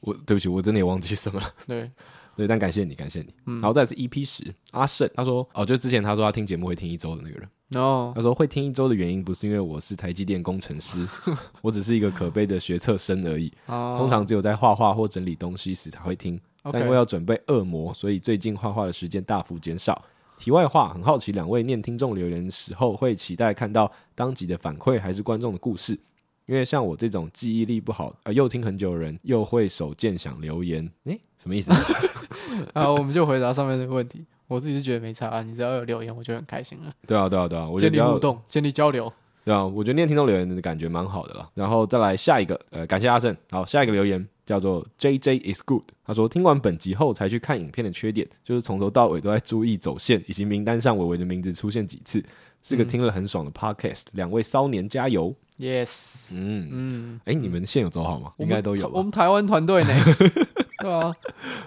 [0.00, 1.46] 我对不起，我真的也忘记什么了。
[1.66, 1.90] 对，
[2.36, 3.28] 对，但感谢你，感谢你。
[3.60, 7.48] 然后再是 EP 十，阿胜他说，哦，就之前他说他听节目会听一周的那个人。
[7.74, 11.06] 哦，他说会听一周的原因不是因为我是台积电工程师，
[11.62, 13.52] 我只是一个可悲的学测生而已。
[13.66, 13.98] Oh.
[13.98, 20.00] 通常只有在画画或整理东西时才会听.但因为要准备恶魔，所以最近画画的时间大幅减少。
[20.38, 25.98] 题外话，很好奇两位念听众留言的时候会期待看到当集的反馈还是观众的故事？
[26.46, 31.72] 因为像我这种记忆力不好，呃，又听很久的人又会手贱想留言，诶，什么意思？
[32.74, 34.24] 啊，我们就回答上面这个问题。
[34.48, 36.92] 我自己是觉得没差啊，你只要有留言，我就很开心了。
[37.06, 39.10] 对啊，对啊，对啊，我建立互动，建立交流。
[39.44, 41.48] 对啊，我觉得念听众留言的感觉蛮好的啦。
[41.54, 43.34] 然后再来下一个，呃，感谢阿胜。
[43.50, 45.82] 好，下一个留言叫做 JJ is good。
[46.04, 52.22] 他说听完本集后才去看影片的缺点，就是从头到尾都在注意走线，以及名单上伟伟的名字出现几次，
[52.62, 54.02] 是个听了很爽的 podcast。
[54.12, 58.32] 两、嗯、位骚年加油！Yes，嗯嗯，哎、欸，你们线有走好吗？
[58.38, 58.88] 应该都有。
[58.88, 59.90] 我们台湾团队呢？
[60.82, 61.14] 对啊，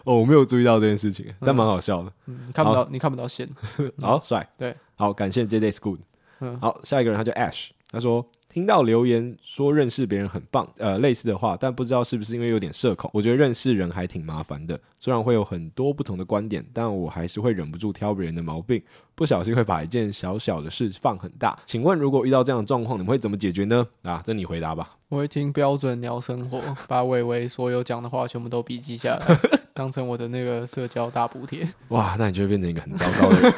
[0.04, 2.12] 哦，我没有注意到这件事情，但蛮好笑的。
[2.26, 3.50] 嗯，你看不到，你看不到线。
[4.02, 6.00] 好帅，对，好，感谢 JJ School。
[6.42, 8.26] 嗯，好，下一个人他叫 Ash，他说
[8.56, 13.12] 听到留言说认识别人很棒，呃，类似的话，但不知道是不是因为有点社恐。
[13.14, 18.82] 我觉得认识人还挺麻烦的，虽然会有很多不同的观点，但我还是会忍不住挑别人的毛病，
[19.14, 21.60] 不小心会把一件小小的事放很大。
[21.66, 23.86] 请问如果遇到这样的状况，你们会怎么解决呢？
[24.04, 24.96] 啊，这你回答吧。
[25.10, 29.38] 我会听标准聊生活， 把伟伟所有讲的话全部都笔记下来，
[29.74, 31.68] 当成我的那个社交大补贴。
[31.90, 33.54] 哇，那你就会变成一个很糟糕的人。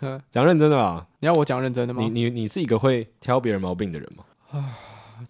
[0.30, 1.06] 讲认真的吧？
[1.20, 2.02] 你要我讲认真的吗？
[2.02, 4.24] 你你你是一个会挑别人毛病的人吗？
[4.50, 4.76] 啊，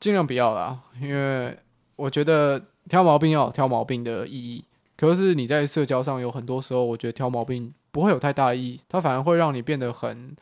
[0.00, 1.57] 尽量不要啦，因为
[1.96, 4.64] 我觉得挑毛病要有挑毛病的意义。
[4.96, 10.34] 可是你在社交上有很多时候，我觉得挑毛病不会有太大的意义，它反而会让你变得很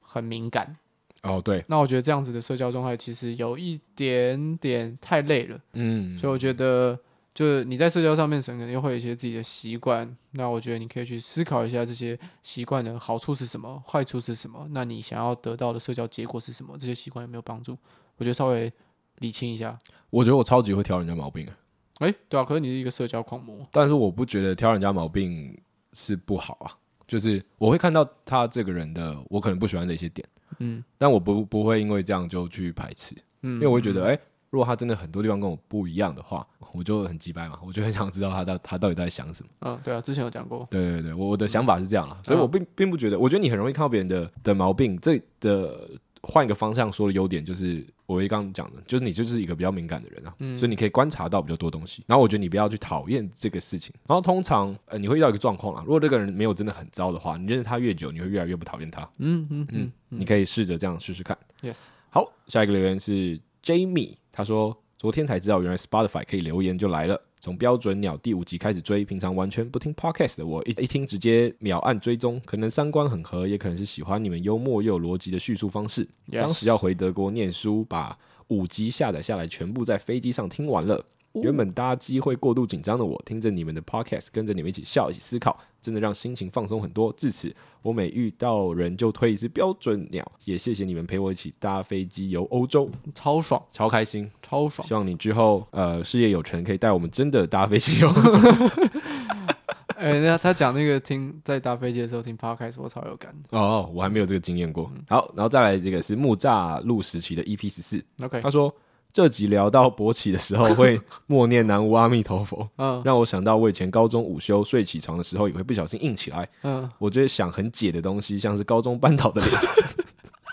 [0.00, 0.76] 很敏感。
[1.22, 6.98] 哦，对，那我觉得这样子的社交状态其实有一点点太累了，嗯，所以我觉得
[7.34, 16.76] 就是你在社交上面可能又会有一些自己的习惯，那我觉得你可以去思考一下这些习惯的好处是什么，坏处是什么，那你想要得到的社交结果是什么？
[16.78, 17.76] 这些习惯有没有帮助？
[18.16, 18.70] 我觉得稍微
[19.18, 19.78] 理清一下。
[20.10, 21.56] 我觉得我超级会挑人家毛病啊，
[22.00, 25.58] 诶，对啊，可是你是一个社交狂魔，但是我不觉得挑人家毛病
[25.94, 26.76] 是不好啊，
[27.06, 30.28] 就是我会看到他这个人的我可能不喜欢的一些点。
[30.58, 34.20] 嗯，但我不不会因为这样就去排斥，嗯，因为我会觉得，哎、欸，
[34.52, 39.48] 如果他真的很多地方跟我不一样的话， 我就很鸡掰嘛，我就很想知道他到他到底在想什么。
[39.62, 40.64] 嗯，对啊，之前有讲过。
[40.70, 45.90] 对对对，我的想法是这样啊，所以我并并不觉得，我觉得你很容易看到别人的的毛病，这的。
[46.24, 52.04] 换一个方向说的优点就是，我刚刚讲的，就是你就是一个比较敏感的人啊，嗯，所以你可以观察到比较多东西。
[52.06, 53.92] 然后我觉得你不要去讨厌这个事情。
[54.06, 59.02] 然后通常呃你会遇到一个状况啊，如果这个人没有真的很糟的话，你认识他越久，你会越来越不讨厌他。
[59.18, 61.36] 嗯嗯嗯，你可以试着这样试试看。
[61.60, 61.78] Yes。
[62.10, 67.20] 好，下一个留言是 Jamie，他说昨天才知道原来 Spotify 可以留言就来了。
[67.40, 72.40] 从标准鸟第五集开始追，平常完全不听 podcast 的我，一一听直接秒按追踪。
[72.44, 76.08] 可能三观很合，也可能是喜欢你们幽默又有逻辑的叙述方式。
[76.30, 78.16] 当时要回德国念书，把
[78.46, 81.04] 五集下载下来，全部在飞机上听完了。
[81.34, 87.10] 原本搭机会过度紧张的我，听着你们的 podcast，跟着你们一起笑，一起思考，真的让心情放松很多。
[87.14, 90.30] 至此，我每遇到人就推一只标准鸟。
[90.44, 94.86] 也谢谢你们陪我一起搭飞机游欧洲，超爽，超开心，超爽。
[94.86, 98.38] 希望你之后呃事业有成，可以带我们真的搭飞机游欧洲。
[99.96, 104.92] 哎、欸，那他讲那个听在搭飞机的时候听 podcast，我超有感哦，我还没有这个经验过。
[105.08, 108.74] 好，然后再来这个是木栅路时期的 EP 十四，OK，他说。
[109.12, 119.52] 这集聊到勃起的时候，会默念南无阿弥陀佛， 嗯，让我想到我以前高中午休睡起床的时候，也会不小心硬起来，嗯，我觉得想很解的东西，像是高中班导的脸，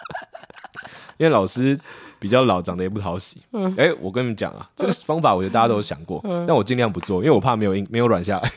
[1.17, 1.79] 因为老师
[2.19, 3.41] 比较老，长得也不讨喜。
[3.77, 8.51] 哎、欸，我跟你们讲啊，这个方法我觉得大家都有想过，但我尽量不做，因为我怕没有硬，没有软下来。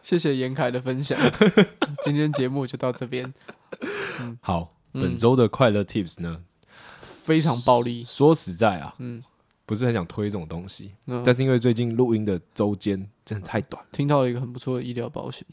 [0.00, 1.18] 谢谢严凯的分享，
[2.02, 3.34] 今天节目就到这边。
[4.20, 6.38] 嗯、好，本周的快乐 Tips 呢，
[7.28, 8.02] 非常暴力。
[8.04, 9.22] 说实在啊，嗯，
[9.66, 15.46] 不是很想推这种东西，嗯、但是因为最近录音的周间真的太短，听到了一个很不错的医疗保险，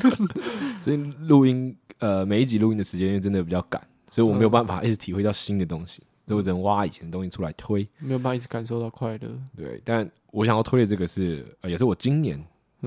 [0.80, 3.80] 所以录音呃每一集录音的时间因为真的比较赶，
[4.10, 6.02] 所以我没有办法一直体会到新的东西。
[6.26, 9.28] 所以我只能挖以前的东西出来推，没有办法一直感受到快乐。
[9.56, 12.40] 对，但我想要推的这个是，呃，也是我今年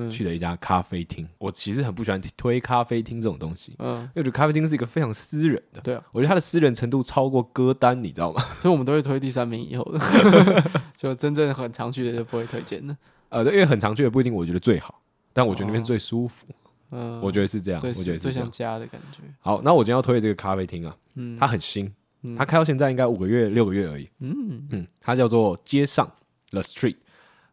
[0.10, 1.24] 去了一家咖啡厅。
[1.26, 5.82] 嗯、我其实很不喜欢推咖啡厅这种东西，嗯，因为我觉得咖啡厅是一个非常私人的。
[5.82, 8.42] 对啊，我觉得它的私人程度超过歌单，你知道吗？
[8.60, 10.00] 所以我们都会推第三名以后的，
[10.98, 12.96] 就真正很常去的就不会推荐的。
[13.30, 16.46] 呃，对，因为很常去的不一定我觉得最好，但我觉得那边最舒服。
[16.92, 19.20] 嗯、哦，我觉得是这样，我觉得最像家的感觉。
[19.40, 21.92] 好，那我今天要推的这个咖啡厅啊，嗯，它很新。
[22.38, 24.08] 它开到现在应该五个月、六个月而已。
[24.20, 26.10] 嗯嗯，它叫做街上
[26.52, 26.96] The Street，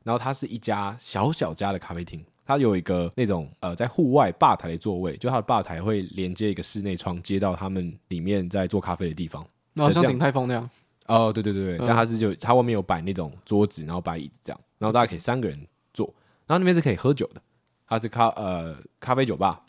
[0.05, 2.25] 然后它是一家小小家的咖啡厅。
[2.45, 9.47] 它有一个那种呃，在户外吧台的座位，就它的吧台会连接一个室内窗，接到他们里面在做咖啡的地方。
[9.73, 10.69] 那好像鼎泰丰那样。
[11.07, 15.59] 哦，对对对对，但它是就它外面有摆那种桌子，然后摆椅子这样，然后大家可以三个人
[15.93, 16.07] 坐。
[16.47, 17.41] 然后那边是可以喝酒的，
[17.87, 19.63] 它是咖呃咖啡酒吧。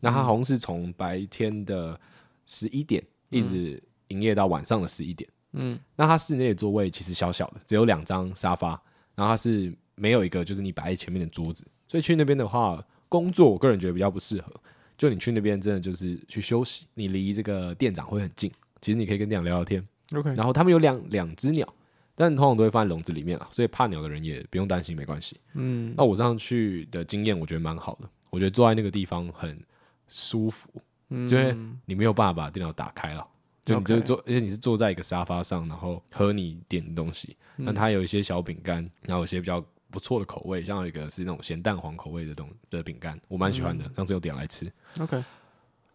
[0.00, 1.98] 那它好像是从白天的
[2.46, 3.82] 十一点一直。
[4.08, 8.80] 营业到晚上的十一点，嗯，那它室内的座位其实小小的，只有两张沙发，
[9.18, 14.52] 然后它是没有一个就是你摆在前面的桌子，所以去那边的话，工作我个人觉得比较不适合。
[14.96, 18.48] 就你去那边真的就是去休息，你离这个店长会很近，
[18.80, 20.32] 其实你可以跟店长聊聊天，OK。
[20.34, 21.68] 然后他们有两两只鸟，
[22.14, 25.36] 但通常都会放在笼子里面了，所以怕鸟的人也不用担心，没关系。
[25.54, 29.60] 嗯，那我上去的经验我觉得蛮好的，我觉得坐在那个地方很
[30.08, 30.68] 舒服，
[31.10, 31.56] 嗯，因为
[31.86, 33.26] 你没有办法把电脑打开了。
[33.68, 37.36] 就你就坐，而且你是坐在一个沙发上，然后喝你点的东西。
[37.56, 43.84] 那它有一些小饼干，然后有些比较不错的口味，像有一个是那种咸蛋黄口味的东的饼干，我蛮喜欢的。
[43.94, 44.72] 上次有点来吃。
[45.00, 45.22] OK，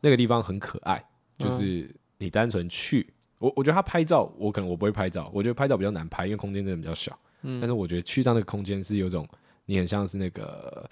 [0.01, 1.03] 那个地方很可爱，
[1.39, 7.17] 就是你单纯去，我我觉得他拍照，我可能我不会拍照，我觉得拍照比较难拍，因为空间真的比较小。
[7.41, 9.28] 嗯，但是我觉得去到那个空间是有种，
[9.65, 10.88] 你很像是那个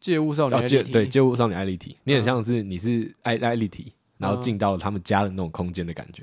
[0.00, 3.92] 借物少女艾莉缇，对，借物少女艾莉缇，你很像是你是艾艾莉缇。
[4.18, 6.22] 然后进到了他们家的那种空间的感觉，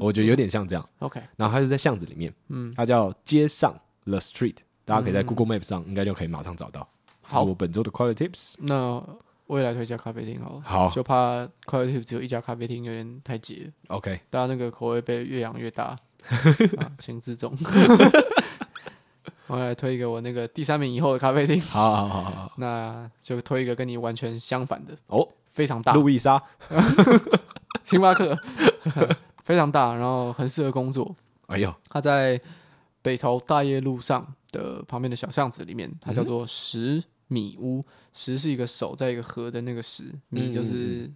[0.00, 0.88] 我觉得有点像这样。
[1.00, 3.74] OK，然后它是在巷子里面，嗯，它叫街上
[4.04, 6.88] The Street，大家可以在 Google Map 上应该就可以马上找到。
[7.22, 9.02] 好，我本周的 Quality Tips 那
[9.46, 10.62] 我也来推一家咖啡厅好了。
[10.64, 13.70] 好，就怕快乐 Tips 只有一家咖啡厅有点太挤。
[13.88, 15.98] OK，大家那个口味被越养越大，
[16.98, 17.56] 请自重。
[19.46, 21.60] 我来推一个我那个第三名以后的咖啡厅。
[21.60, 25.28] 好好好好，那就推一个跟你完全相反的哦。
[25.54, 26.42] 非常大，路易莎，
[27.82, 28.36] 星巴克，
[29.44, 31.14] 非常大，然后很适合工作。
[31.46, 32.40] 哎呦，它在
[33.00, 37.84] 北投大业路上的旁边的小巷子里面，它叫做十米屋。
[38.12, 41.10] 十是一个手在一个河的那个十，米就是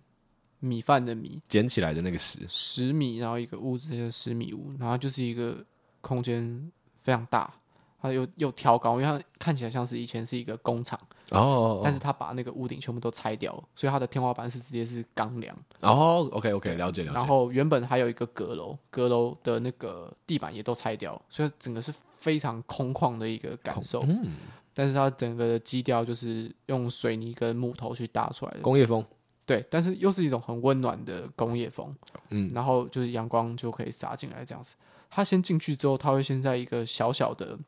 [0.60, 2.40] 米饭的米，捡起来的那个十。
[2.48, 5.64] 十米，然后一个屋子叫十米屋，然后就是一个
[6.00, 6.70] 空间
[7.02, 7.52] 非常大。
[8.00, 10.98] 它又又挑高，因为它看起来像是以前是一个工厂
[11.30, 16.28] 哦，但是它把那个屋顶全部都拆掉了，所以它的天花板是直接是钢梁哦。
[16.32, 17.14] OK OK，了解了解。
[17.14, 24.02] 然后原本还有一个阁楼，阁楼的那个地板也都拆掉了，所以整个是非常空旷的一个感受。
[24.06, 24.36] 嗯，
[24.72, 29.04] 但是它整个的基调就是用水泥跟木头去搭出来的工业风，
[29.44, 31.94] 对，但是又是一种很温暖的工业风。
[32.30, 34.76] 嗯，然后就是阳光就可以洒进来这样子。
[35.10, 37.58] 它先进去之后，它会先在一个小小的。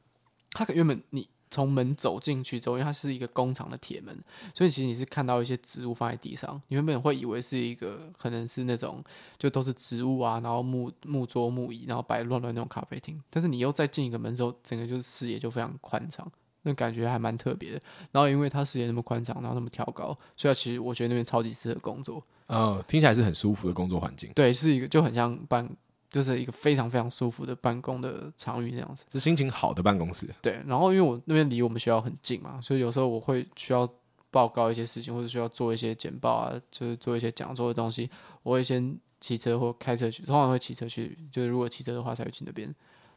[0.53, 4.17] 它原本你从门走进去之后，因为它是一个工厂的铁门，
[4.55, 6.61] 所以其实你是看到一些植物放在地上。
[6.69, 9.03] 你原本会以为是一个可能是那种
[9.37, 13.21] 就都是植物啊，然后木木桌木椅，然后摆乱乱那种咖啡厅。
[13.29, 16.31] 但是你又再进一个门之后，整个就是视野就非常宽敞，
[16.63, 17.83] 那感觉还蛮特别的。
[18.13, 22.23] 然后因为它视野那么宽敞，然后那么挑高，所以其实我觉得那边超级适合工作。
[22.47, 24.31] 哦，听起来是很舒服的工作环境。
[24.35, 25.69] 对，是一个就很像办。
[26.11, 30.29] 就是一个非常非常舒服的办公的场域，这样子是心情好的办公室。
[30.43, 33.89] 对，然后因为我那边离我们学校很近嘛，所以有时候我会需要
[34.31, 38.11] 报告一些事情，或者需要做一些简报啊，就是做一些讲座的东西，
[38.43, 41.17] 我会先骑车或开车去，通常会骑车去。
[41.31, 42.75] 就是如果骑车的话，才会去那边，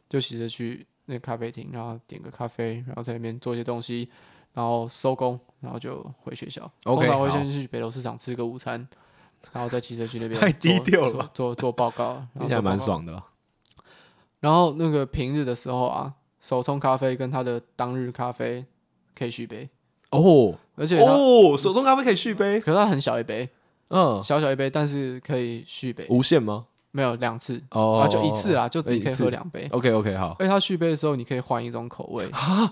[0.08, 4.08] 就骑车去那个咖啡厅，然后点个咖啡，然后在那边做一些东西，
[4.52, 6.62] 然后收工，然后就回学校。
[6.84, 8.86] Okay, 通常会先去北楼市场吃个午餐。
[9.52, 13.22] 然后在骑车去那边，太低调了，做做，做报告，听起来蛮爽的。
[14.40, 18.64] 然后那个平日的时候啊，手冲咖啡跟他的当日咖啡
[19.14, 19.68] 可以续杯
[20.10, 23.48] 哦，而且哦，手冲咖啡可以续杯，可是它很小一杯，
[23.88, 26.66] 嗯，小小一杯，但是可以续杯，无限吗？
[26.90, 29.66] 没有两次哦，啊，就一次啦，就只可以喝两杯。
[29.72, 30.36] OK OK 好。
[30.38, 32.30] 而且它续杯的时候，你可以换一种口味，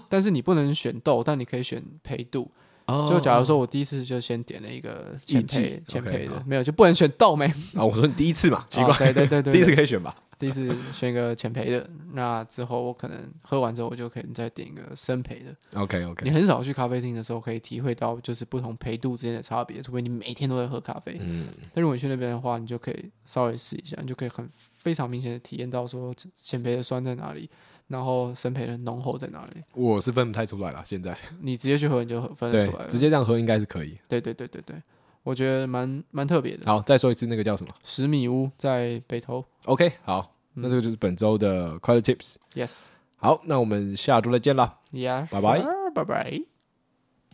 [0.09, 2.49] 但是你不能选豆，但你可以选焙度。
[2.87, 7.85] 就假如说我第一次就先点了一个浅配浅配的，没有就不能选豆梅啊？
[7.85, 10.14] 我说你第一次嘛， 奇怪，对对对 对，第一次可以选吧？
[10.43, 15.80] 第一次选一个浅培的，那之后我可能喝完之后，我就可以再点一个深培的。
[15.80, 21.16] OK OK，你很少去咖啡厅的时候可以体会到就是不同焙度之间的差别，除非你每天都在喝咖啡。
[21.20, 27.49] 嗯，但如果你去那边的话，你就可以稍微试一下，你就可以很非常明显的体验到说浅培的酸在哪里。
[27.93, 29.62] 然后生培的浓厚在哪里？
[29.74, 30.82] 我是分不太出来了。
[30.84, 32.88] 现在你直接去喝，你就分得出来了。
[32.88, 33.99] 直接这样喝应该是可以。
[34.09, 34.82] 对对对对对，
[35.22, 36.64] 我觉得蛮蛮特别的。
[36.64, 37.74] 好，再说一次，那个叫什么？
[37.84, 39.45] 十米屋在北投。
[39.66, 42.36] OK，好，那这个就是本周的快乐 Tips。
[42.55, 42.86] Yes。
[43.18, 44.78] 好，那我们下周再见啦。
[44.93, 45.28] Yeah。
[45.28, 45.62] 拜拜。
[45.95, 46.51] 拜拜。